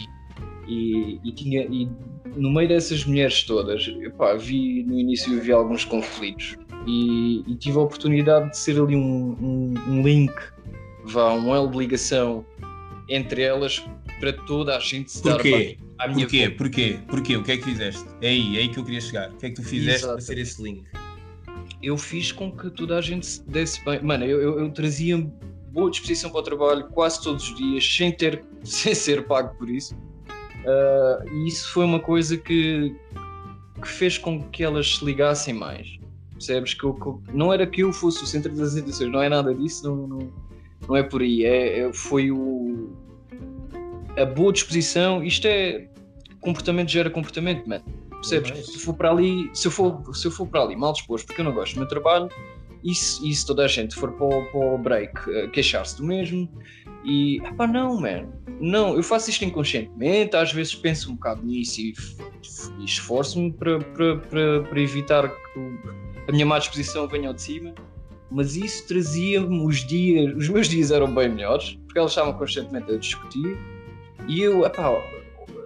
[0.66, 1.86] E, e tinha e
[2.36, 7.78] no meio dessas mulheres todas, epá, vi no início vi alguns conflitos e, e tive
[7.78, 10.32] a oportunidade de ser ali um, um, um link,
[11.04, 12.44] vá, um elo de ligação
[13.08, 13.84] entre elas
[14.20, 15.50] para toda a gente se dar Porquê?
[15.50, 16.40] bem à minha Porquê?
[16.40, 16.56] volta.
[16.56, 16.98] Porquê?
[17.08, 17.36] Porquê?
[17.36, 18.04] O que é que fizeste?
[18.20, 19.30] É aí, é aí que eu queria chegar.
[19.30, 20.14] O que é que tu fizeste Exato.
[20.14, 20.84] para ser esse link?
[21.82, 24.00] Eu fiz com que toda a gente se desse bem.
[24.02, 25.18] Mano, eu, eu, eu trazia
[25.72, 29.68] boa disposição para o trabalho quase todos os dias, sem ter sem ser pago por
[29.68, 29.96] isso.
[30.66, 32.94] Ah, e isso foi uma coisa que,
[33.80, 35.98] que fez com que elas se ligassem mais.
[36.32, 36.74] Percebes?
[36.74, 39.28] Que, eu- que eu- não era que eu fosse o centro das atenções, não é
[39.28, 40.32] nada disso, não, não,
[40.88, 41.44] não é por aí.
[41.44, 42.90] É, é- foi o,
[44.16, 45.22] a boa disposição.
[45.22, 45.88] Isto é
[46.40, 47.84] comportamento gera comportamento, mano.
[48.10, 48.50] Percebes?
[48.50, 48.72] Nice.
[48.72, 51.40] Se for para ali, se eu for, se eu for para ali mal disposto, porque
[51.40, 52.28] eu não gosto do meu trabalho,
[52.84, 55.96] e se, e se toda a gente for para o, para o break eh, queixar-se
[55.98, 56.48] do mesmo,
[57.04, 58.26] e pá, não, man,
[58.60, 61.94] não, eu faço isto inconscientemente, às vezes penso um bocado nisso e,
[62.78, 65.60] e esforço-me para, para, para, para evitar que
[66.28, 67.74] a minha má disposição venha ao de cima,
[68.30, 72.92] mas isso trazia-me os dias, os meus dias eram bem melhores, porque elas estavam constantemente
[72.92, 73.58] a discutir,
[74.28, 74.92] e eu, epá,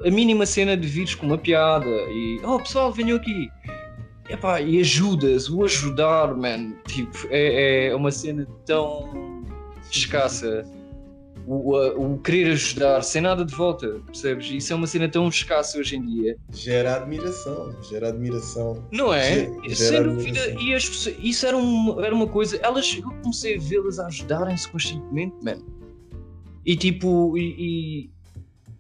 [0.04, 3.50] a mínima cena de vires com uma piada e oh pessoal, venham aqui.
[4.28, 9.44] Epá, e ajudas, o ajudar, man, tipo, é, é uma cena tão
[9.90, 10.64] escassa.
[11.46, 14.50] O, o, o, querer ajudar sem nada de volta, percebes?
[14.50, 16.36] Isso é uma cena tão escassa hoje em dia.
[16.52, 18.82] Gera admiração, gera admiração.
[18.90, 19.50] Não é?
[19.68, 20.40] Gera, sem dúvida.
[20.60, 22.56] E as, isso era uma, era uma coisa.
[22.62, 25.58] Elas, eu comecei a vê-las a ajudarem-se constantemente, man.
[26.64, 28.10] E tipo, e, e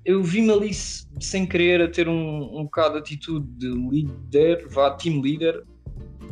[0.04, 4.90] eu vi-me ali sem querer a ter um, um bocado de atitude de líder, vá,
[4.90, 5.62] team leader,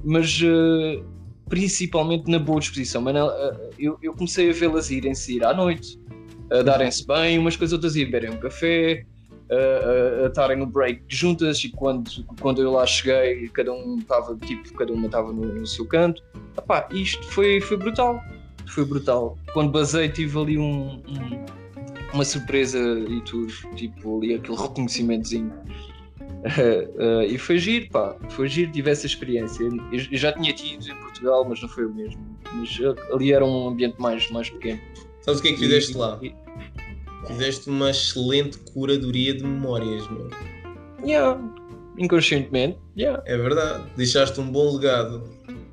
[0.05, 1.05] mas uh,
[1.49, 3.01] principalmente na boa disposição.
[3.01, 5.99] Mas, uh, eu, eu, comecei a vê-las irem sair à noite,
[6.53, 9.05] a darem-se bem, umas coisas outras, ir beberem um café,
[10.23, 14.73] a estarem no break juntas e quando, quando eu lá cheguei cada um estava tipo
[14.73, 16.23] cada uma estava no, no, seu canto
[16.57, 18.19] Epá, isto foi, foi brutal
[18.67, 21.45] foi brutal quando basei tive ali um, um
[22.13, 25.53] uma surpresa e tudo, tipo ali aquele reconhecimentozinho.
[26.21, 29.65] Uh, uh, e foi giro, pá, foi giro, tive essa experiência.
[29.65, 32.21] Eu, eu já tinha tido em Portugal, mas não foi o mesmo.
[32.53, 32.79] Mas
[33.13, 34.81] ali era um ambiente mais, mais pequeno.
[35.23, 36.19] Sabes o que é que fizeste e, lá?
[36.23, 36.35] E...
[37.27, 40.29] Fizeste uma excelente curadoria de memórias, meu.
[41.05, 41.41] Yeah,
[41.97, 43.23] inconscientemente, yeah.
[43.27, 45.23] É verdade, deixaste um bom legado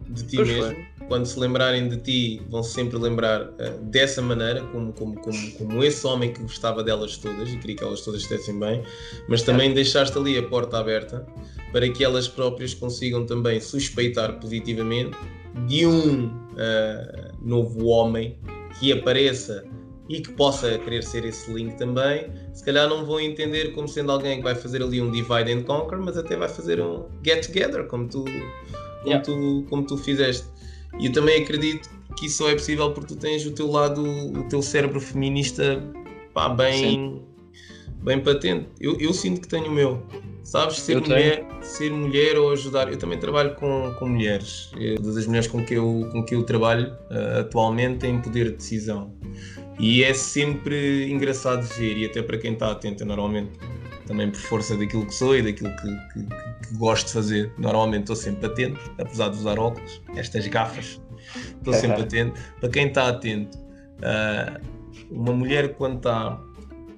[0.10, 0.66] de ti pois mesmo.
[0.66, 5.20] Foi quando se lembrarem de ti, vão -se sempre lembrar uh, dessa maneira, como, como,
[5.20, 8.84] como, como esse homem que gostava delas todas e queria que elas todas estivessem bem,
[9.28, 9.74] mas também é.
[9.74, 11.26] deixaste ali a porta aberta
[11.74, 15.18] para que elas próprias consigam também suspeitar positivamente
[15.68, 18.38] de um uh, novo homem
[18.80, 19.66] que apareça
[20.08, 24.12] e que possa querer ser esse link também, se calhar não vão entender como sendo
[24.12, 27.46] alguém que vai fazer ali um divide and conquer, mas até vai fazer um get
[27.46, 29.24] together, como tu, como yeah.
[29.24, 30.48] tu, como tu fizeste.
[31.00, 31.88] E eu também acredito
[32.18, 35.80] que isso só é possível porque tu tens o teu lado, o teu cérebro feminista
[36.34, 37.22] pá, bem,
[38.04, 38.68] bem patente.
[38.80, 40.04] Eu, eu sinto que tenho o meu.
[40.44, 42.92] Sabes, ser mulher, ser mulher ou ajudar.
[42.92, 44.72] Eu também trabalho com, com mulheres.
[44.98, 48.58] Todas as mulheres com que eu, com que eu trabalho uh, atualmente têm poder de
[48.58, 49.14] decisão.
[49.80, 53.52] E é sempre engraçado ver, e até para quem está atento, normalmente
[54.08, 57.54] também por força daquilo que sou e daquilo que, que, que gosto de fazer.
[57.60, 61.00] Normalmente estou sempre atento, apesar de usar óculos, estas gafas,
[61.58, 62.34] estou sempre atento.
[62.60, 64.60] Para quem está atento, uh,
[65.12, 66.42] uma mulher quando está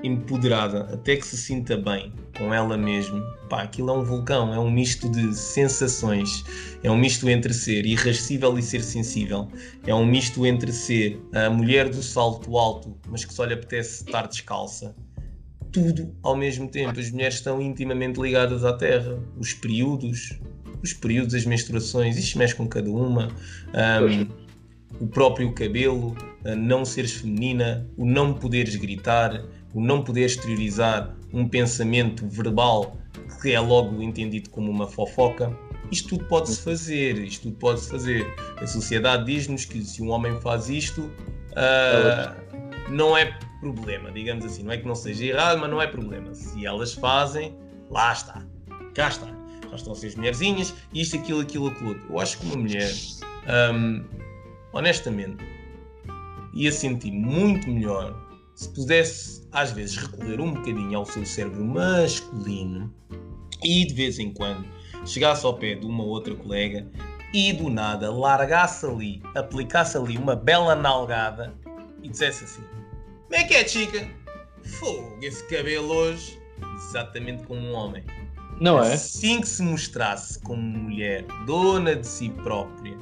[0.03, 4.59] empoderada, até que se sinta bem com ela mesma, pá, aquilo é um vulcão, é
[4.59, 6.43] um misto de sensações,
[6.83, 9.47] é um misto entre ser irrascível e ser sensível,
[9.85, 14.03] é um misto entre ser a mulher do salto alto, mas que só lhe apetece
[14.03, 14.95] estar descalça,
[15.71, 16.99] tudo ao mesmo tempo.
[16.99, 19.17] As mulheres estão intimamente ligadas à terra.
[19.37, 20.37] Os períodos,
[20.83, 23.29] os períodos, as menstruações, isto mexe com cada uma.
[23.73, 24.27] Um,
[24.99, 26.15] o próprio cabelo,
[26.57, 29.41] não seres feminina, o não poderes gritar,
[29.73, 32.97] o não poderes exteriorizar um pensamento verbal
[33.41, 35.55] que é logo entendido como uma fofoca.
[35.91, 38.33] Isto tudo pode-se fazer, isto tudo pode-se fazer.
[38.57, 44.63] A sociedade diz-nos que se um homem faz isto, uh, não é problema, digamos assim.
[44.63, 46.33] Não é que não seja errado, mas não é problema.
[46.33, 47.57] Se elas fazem,
[47.89, 48.45] lá está.
[48.93, 49.27] Cá está.
[49.69, 51.99] Já estão a ser as mulherzinhas, isto, aquilo, aquilo, aquilo.
[52.09, 52.91] Eu acho que uma mulher,
[53.73, 54.03] hum,
[54.73, 55.43] honestamente,
[56.53, 58.30] ia sentir muito melhor
[58.61, 62.93] se pudesse, às vezes, recorrer um bocadinho ao seu cérebro masculino
[63.63, 64.67] e, de vez em quando,
[65.03, 66.87] chegasse ao pé de uma outra colega
[67.33, 71.55] e, do nada, largasse ali, aplicasse ali uma bela nalgada
[72.03, 72.61] e dissesse assim:
[73.23, 74.07] como é que é, chica?
[74.63, 76.39] Fogo, esse cabelo hoje,
[76.75, 78.03] exatamente como um homem.
[78.59, 78.93] Não é?
[78.93, 82.95] Assim que se mostrasse como mulher, dona de si própria,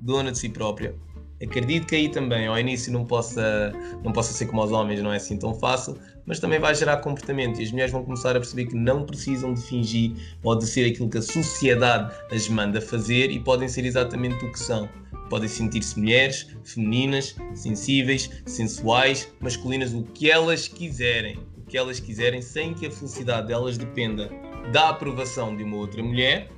[0.00, 0.96] dona de si própria,
[1.44, 5.12] acredito que aí também, ao início, não possa, não possa ser como os homens, não
[5.12, 8.40] é assim tão fácil, mas também vai gerar comportamento e as mulheres vão começar a
[8.40, 12.80] perceber que não precisam de fingir ou de ser aquilo que a sociedade as manda
[12.80, 14.88] fazer e podem ser exatamente o que são
[15.28, 21.38] podem sentir-se mulheres, femininas, sensíveis, sensuais, masculinas, o que elas quiserem.
[21.58, 24.30] O que elas quiserem, sem que a felicidade delas dependa
[24.72, 26.48] da aprovação de uma outra mulher,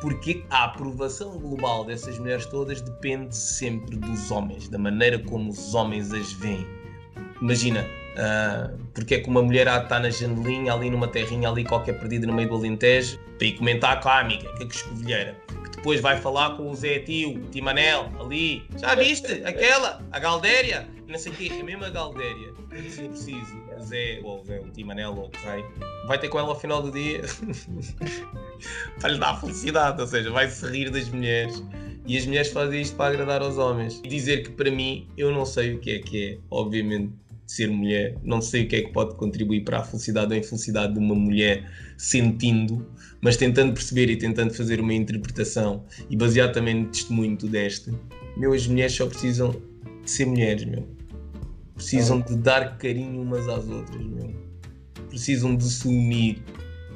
[0.00, 5.74] porque a aprovação global dessas mulheres todas depende sempre dos homens, da maneira como os
[5.74, 6.66] homens as veem.
[7.40, 11.98] Imagina, uh, porque é que uma mulher está na janelinha, ali numa terrinha, ali qualquer
[11.98, 15.36] perdida no meio do Alentejo, para ir comentar com a amiga, que é que escovilheira
[15.82, 18.62] depois vai falar com o Zé Tio, Timanel, ali.
[18.78, 19.42] Já viste?
[19.44, 22.54] Aquela, a Galdéria, não sei o quê, a mesma Galdéria,
[22.88, 25.64] se preciso, o Zé, ou o Zé, o Timanel, ou o Rei,
[26.06, 27.22] vai ter com ela ao final do dia
[29.00, 31.60] para lhe dar felicidade, ou seja, vai se rir das mulheres.
[32.06, 34.00] E as mulheres fazem isto para agradar aos homens.
[34.04, 37.12] E dizer que para mim, eu não sei o que é que é, obviamente,
[37.52, 38.16] ser mulher.
[38.22, 41.14] Não sei o que é que pode contribuir para a felicidade ou infelicidade de uma
[41.14, 42.86] mulher sentindo,
[43.20, 47.92] mas tentando perceber e tentando fazer uma interpretação e baseado também no testemunho deste,
[48.36, 49.50] meu, as mulheres só precisam
[50.02, 50.88] de ser mulheres, meu.
[51.74, 54.34] Precisam de dar carinho umas às outras, meu.
[55.08, 56.42] Precisam de se unir,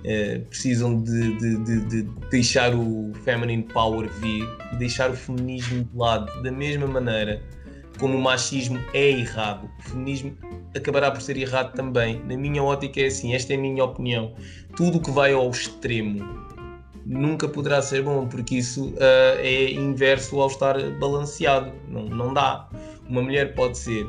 [0.00, 4.46] uh, precisam de, de, de, de, deixar o feminine power vir
[4.78, 7.42] deixar o feminismo de lado, da mesma maneira
[7.98, 10.36] como o machismo é errado, o feminismo
[10.74, 12.20] acabará por ser errado também.
[12.24, 14.34] Na minha ótica é assim, esta é a minha opinião.
[14.76, 16.46] Tudo que vai ao extremo
[17.06, 21.72] nunca poderá ser bom, porque isso uh, é inverso ao estar balanceado.
[21.88, 22.68] Não, não dá.
[23.08, 24.06] Uma mulher pode ser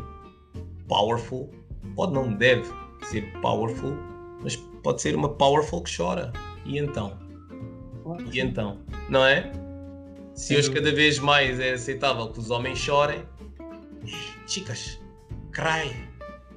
[0.87, 1.49] powerful,
[1.95, 2.63] pode não deve
[3.03, 3.95] ser powerful,
[4.41, 6.33] mas pode ser uma powerful que chora.
[6.65, 7.17] E então?
[8.31, 8.79] E então?
[9.09, 9.51] Não é?
[10.33, 13.23] Se hoje cada vez mais é aceitável que os homens chorem,
[14.47, 14.99] chicas,
[15.51, 15.95] cry,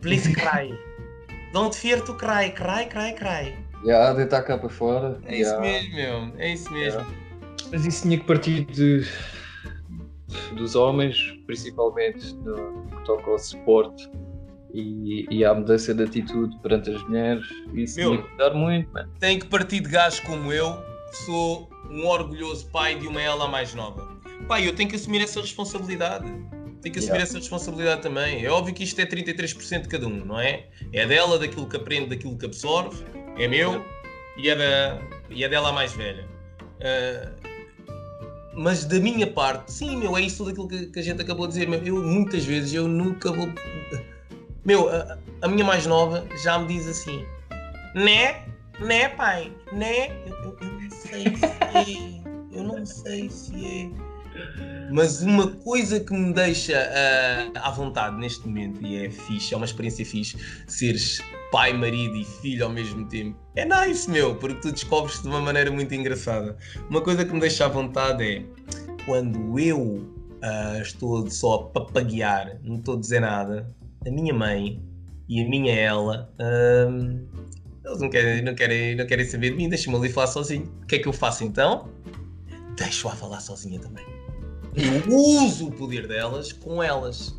[0.01, 0.73] please cry.
[1.53, 3.57] Don't fear to cry, cry, cry, cry.
[3.85, 5.21] Já, deitar cá para fora.
[5.25, 6.33] É isso mesmo, meu.
[6.39, 7.05] É isso mesmo.
[7.73, 9.05] Mas isso tinha que partir de,
[10.57, 14.09] dos homens, principalmente no que toca ao suporte
[14.73, 17.45] e, e à mudança de atitude perante as mulheres.
[17.75, 19.11] Isso meu, tinha que mudar muito, mano.
[19.19, 20.77] Tem que partir de gajos como eu,
[21.11, 24.09] que sou um orgulhoso pai de uma ela mais nova.
[24.47, 26.27] Pai, eu tenho que assumir essa responsabilidade
[26.83, 27.23] tem que assumir yeah.
[27.23, 28.45] essa responsabilidade também.
[28.45, 30.67] É óbvio que isto é 33% de cada um, não é?
[30.93, 33.05] É dela, daquilo que aprende, daquilo que absorve,
[33.39, 33.85] é meu
[34.37, 36.27] e é, da, e é dela a mais velha.
[36.81, 37.51] Uh,
[38.55, 41.55] mas da minha parte, sim, meu, é isso daquilo que, que, a gente acabou de
[41.55, 41.69] dizer.
[41.69, 43.49] Meu, eu muitas vezes eu nunca vou.
[44.65, 47.25] Meu, a, a, minha mais nova já me diz assim:
[47.95, 48.45] né?
[48.81, 49.53] Né, pai?
[49.73, 50.09] Né?
[50.27, 52.57] Eu, eu, eu não sei se é.
[52.57, 54.10] Eu não sei se é.
[54.91, 59.57] Mas uma coisa que me deixa uh, à vontade neste momento, e é fixe, é
[59.57, 60.37] uma experiência fixe,
[60.67, 61.23] seres
[61.53, 65.41] pai, marido e filho ao mesmo tempo, é nice, meu, porque tu descobres de uma
[65.41, 66.57] maneira muito engraçada.
[66.89, 68.45] Uma coisa que me deixa à vontade é
[69.05, 73.73] quando eu uh, estou só a papaguear, não estou a dizer nada,
[74.05, 74.83] a minha mãe
[75.29, 76.33] e a minha ela.
[76.35, 77.21] Uh,
[77.85, 80.65] eles não querem, não, querem, não querem saber de mim, deixa-me ali falar sozinho.
[80.83, 81.89] O que é que eu faço então?
[82.77, 84.20] Deixo-a falar sozinha também
[84.75, 87.35] eu uso o poder delas com elas.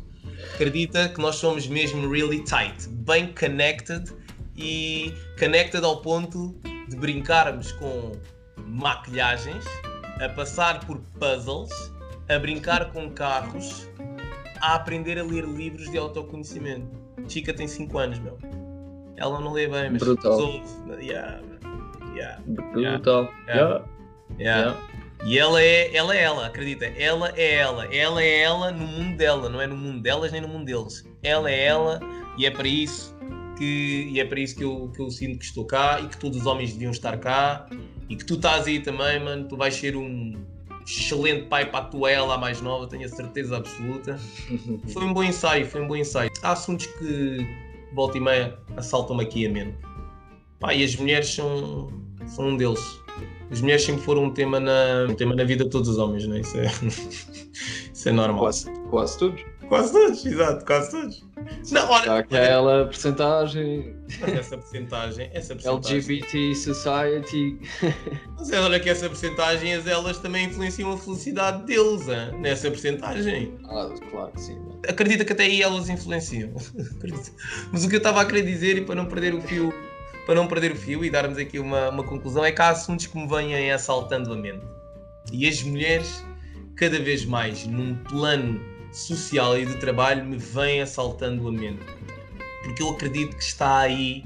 [0.54, 4.12] Acredita que nós somos mesmo really tight, bem connected
[4.56, 6.54] e connected ao ponto
[6.88, 8.12] de brincarmos com
[8.66, 9.64] maquilhagens,
[10.20, 11.70] a passar por puzzles,
[12.28, 13.88] a brincar com carros,
[14.60, 17.00] a aprender a ler livros de autoconhecimento.
[17.28, 18.38] Chica tem 5 anos, meu.
[19.16, 20.32] Ela não lê bem, mas Brutal.
[20.32, 21.04] resolve.
[21.04, 21.40] Yeah,
[22.14, 23.22] yeah, Brutal.
[23.46, 23.48] Yeah.
[23.48, 23.84] yeah.
[24.38, 24.91] yeah.
[25.24, 26.84] E ela é, ela é ela, acredita?
[26.84, 27.84] Ela é ela.
[27.94, 31.06] Ela é ela no mundo dela, não é no mundo delas nem no mundo deles.
[31.22, 32.00] Ela é ela
[32.36, 33.16] e é para isso
[33.56, 36.16] que, e é para isso que eu, que eu sinto que estou cá e que
[36.18, 37.66] todos os homens deviam estar cá
[38.08, 39.46] e que tu estás aí também, mano.
[39.46, 40.34] Tu vais ser um
[40.84, 44.18] excelente pai para a tua ela mais nova, tenho a certeza absoluta.
[44.92, 46.30] Foi um bom ensaio, foi um bom ensaio.
[46.42, 47.46] Há assuntos que
[47.94, 49.76] volta e meia assaltam-me aqui a mente.
[50.58, 51.92] Pá, e as mulheres são,
[52.26, 53.01] são um deles
[53.50, 56.26] as mulheres sempre foram um tema na, um tema na vida de todos os homens,
[56.26, 56.40] né?
[56.40, 56.66] Isso é,
[57.92, 58.40] isso é normal.
[58.40, 59.44] Quase, quase todos.
[59.68, 61.24] Quase todos, exato, quase todos.
[61.70, 63.94] Não, olha, aquela porcentagem.
[64.20, 65.96] Essa porcentagem, essa porcentagem.
[65.96, 67.58] LGBT Society.
[68.38, 72.38] Mas é, olha que essa porcentagem, elas também influenciam a felicidade deles, hein?
[72.40, 73.54] nessa porcentagem.
[73.64, 74.58] Ah, claro que sim.
[74.88, 76.50] Acredita que até aí elas influenciam.
[77.72, 79.72] Mas o que eu estava a querer dizer, e para não perder o fio
[80.26, 83.06] para não perder o fio e darmos aqui uma, uma conclusão, é que há assuntos
[83.06, 84.64] que me vêm assaltando a mente.
[85.32, 86.24] E as mulheres,
[86.76, 88.60] cada vez mais, num plano
[88.92, 91.84] social e de trabalho, me vêm assaltando a mente.
[92.62, 94.22] Porque eu acredito que está aí,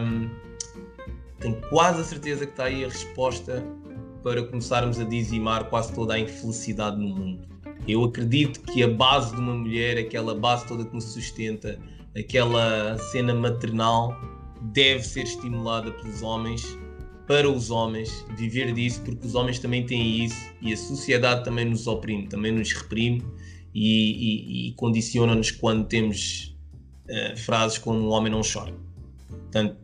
[0.00, 0.30] hum,
[1.38, 3.62] tenho quase a certeza que está aí a resposta
[4.22, 7.46] para começarmos a dizimar quase toda a infelicidade no mundo.
[7.86, 11.78] Eu acredito que a base de uma mulher, aquela base toda que nos sustenta,
[12.16, 14.18] aquela cena maternal,
[14.72, 16.78] deve ser estimulada pelos homens,
[17.26, 21.64] para os homens, viver disso, porque os homens também têm isso e a sociedade também
[21.64, 23.22] nos oprime, também nos reprime
[23.74, 26.54] e, e, e condiciona-nos quando temos
[27.08, 28.74] uh, frases como um homem não chora.
[29.28, 29.76] Portanto,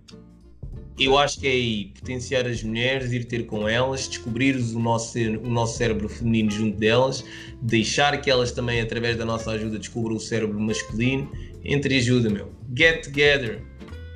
[0.98, 5.18] eu acho que é aí potenciar as mulheres, ir ter com elas, descobrir o nosso,
[5.18, 7.24] o nosso cérebro feminino junto delas,
[7.62, 11.30] deixar que elas também, através da nossa ajuda, descubram o cérebro masculino.
[11.64, 12.52] Entre ajuda, meu.
[12.74, 13.69] Get together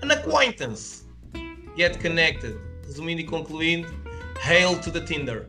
[0.04, 1.06] an acquaintance.
[1.76, 2.58] Get connected.
[2.86, 3.88] Resumindo e concluindo,
[4.38, 5.48] hail to the Tinder.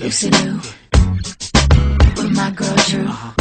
[0.00, 0.60] Lucy Lou
[2.16, 3.32] with my girl Drew, uh-huh.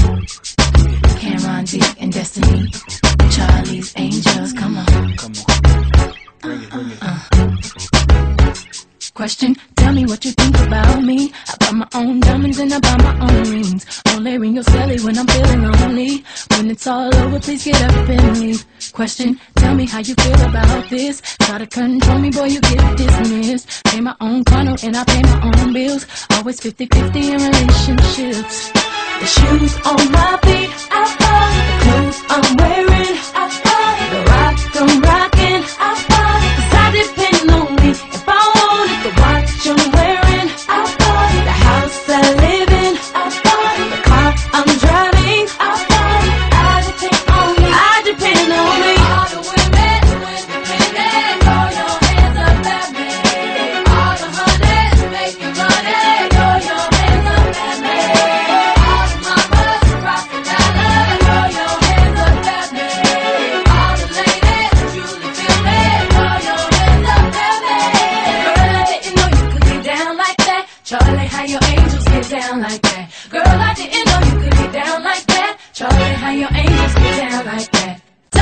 [1.20, 2.72] Cameron D and Destiny.
[3.38, 4.86] Charlie's Angels, come on.
[5.18, 6.14] Come on.
[6.42, 6.98] Bring it, bring it.
[7.02, 7.28] Uh.
[9.14, 11.32] Question, tell me what you think about me.
[11.48, 14.02] I buy my own diamonds and I buy my own rings.
[14.10, 16.24] Only ring your celly when I'm feeling lonely.
[16.52, 18.66] When it's all over, please get up and leave.
[18.94, 21.22] Question, tell me how you feel about this.
[21.42, 23.84] Try to control me, boy, you get dismissed.
[23.86, 26.06] Pay my own condo and I pay my own bills.
[26.32, 28.97] Always 50-50 in relationships.
[29.20, 31.50] The shoes on my feet, I buy.
[31.58, 33.94] The clothes I'm wearing, I buy.
[34.14, 35.37] The rock I'm rocking,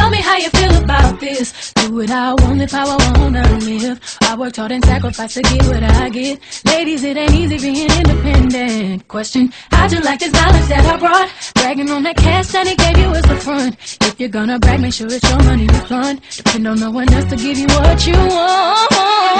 [0.05, 1.73] Tell me how you feel about this.
[1.73, 3.99] Do what I want, live how I wanna live.
[4.21, 6.39] I worked hard and sacrificed to get what I get.
[6.63, 9.07] Ladies, it ain't easy being independent.
[9.07, 11.27] Question, how'd you like this knowledge that I brought?
[11.55, 13.97] Bragging on that cash that he gave you as the front.
[14.01, 16.21] If you're gonna brag, make sure it's your money you fund.
[16.37, 18.93] Depend on no one else to give you what you want.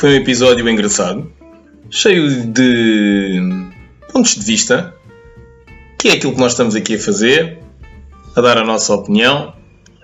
[0.00, 1.30] Foi um episódio engraçado,
[1.90, 3.38] cheio de
[4.10, 4.94] pontos de vista,
[5.98, 7.58] que é aquilo que nós estamos aqui a fazer,
[8.34, 9.54] a dar a nossa opinião,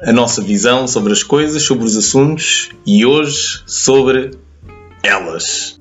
[0.03, 4.33] a nossa visão sobre as coisas, sobre os assuntos e hoje sobre
[5.03, 5.76] elas.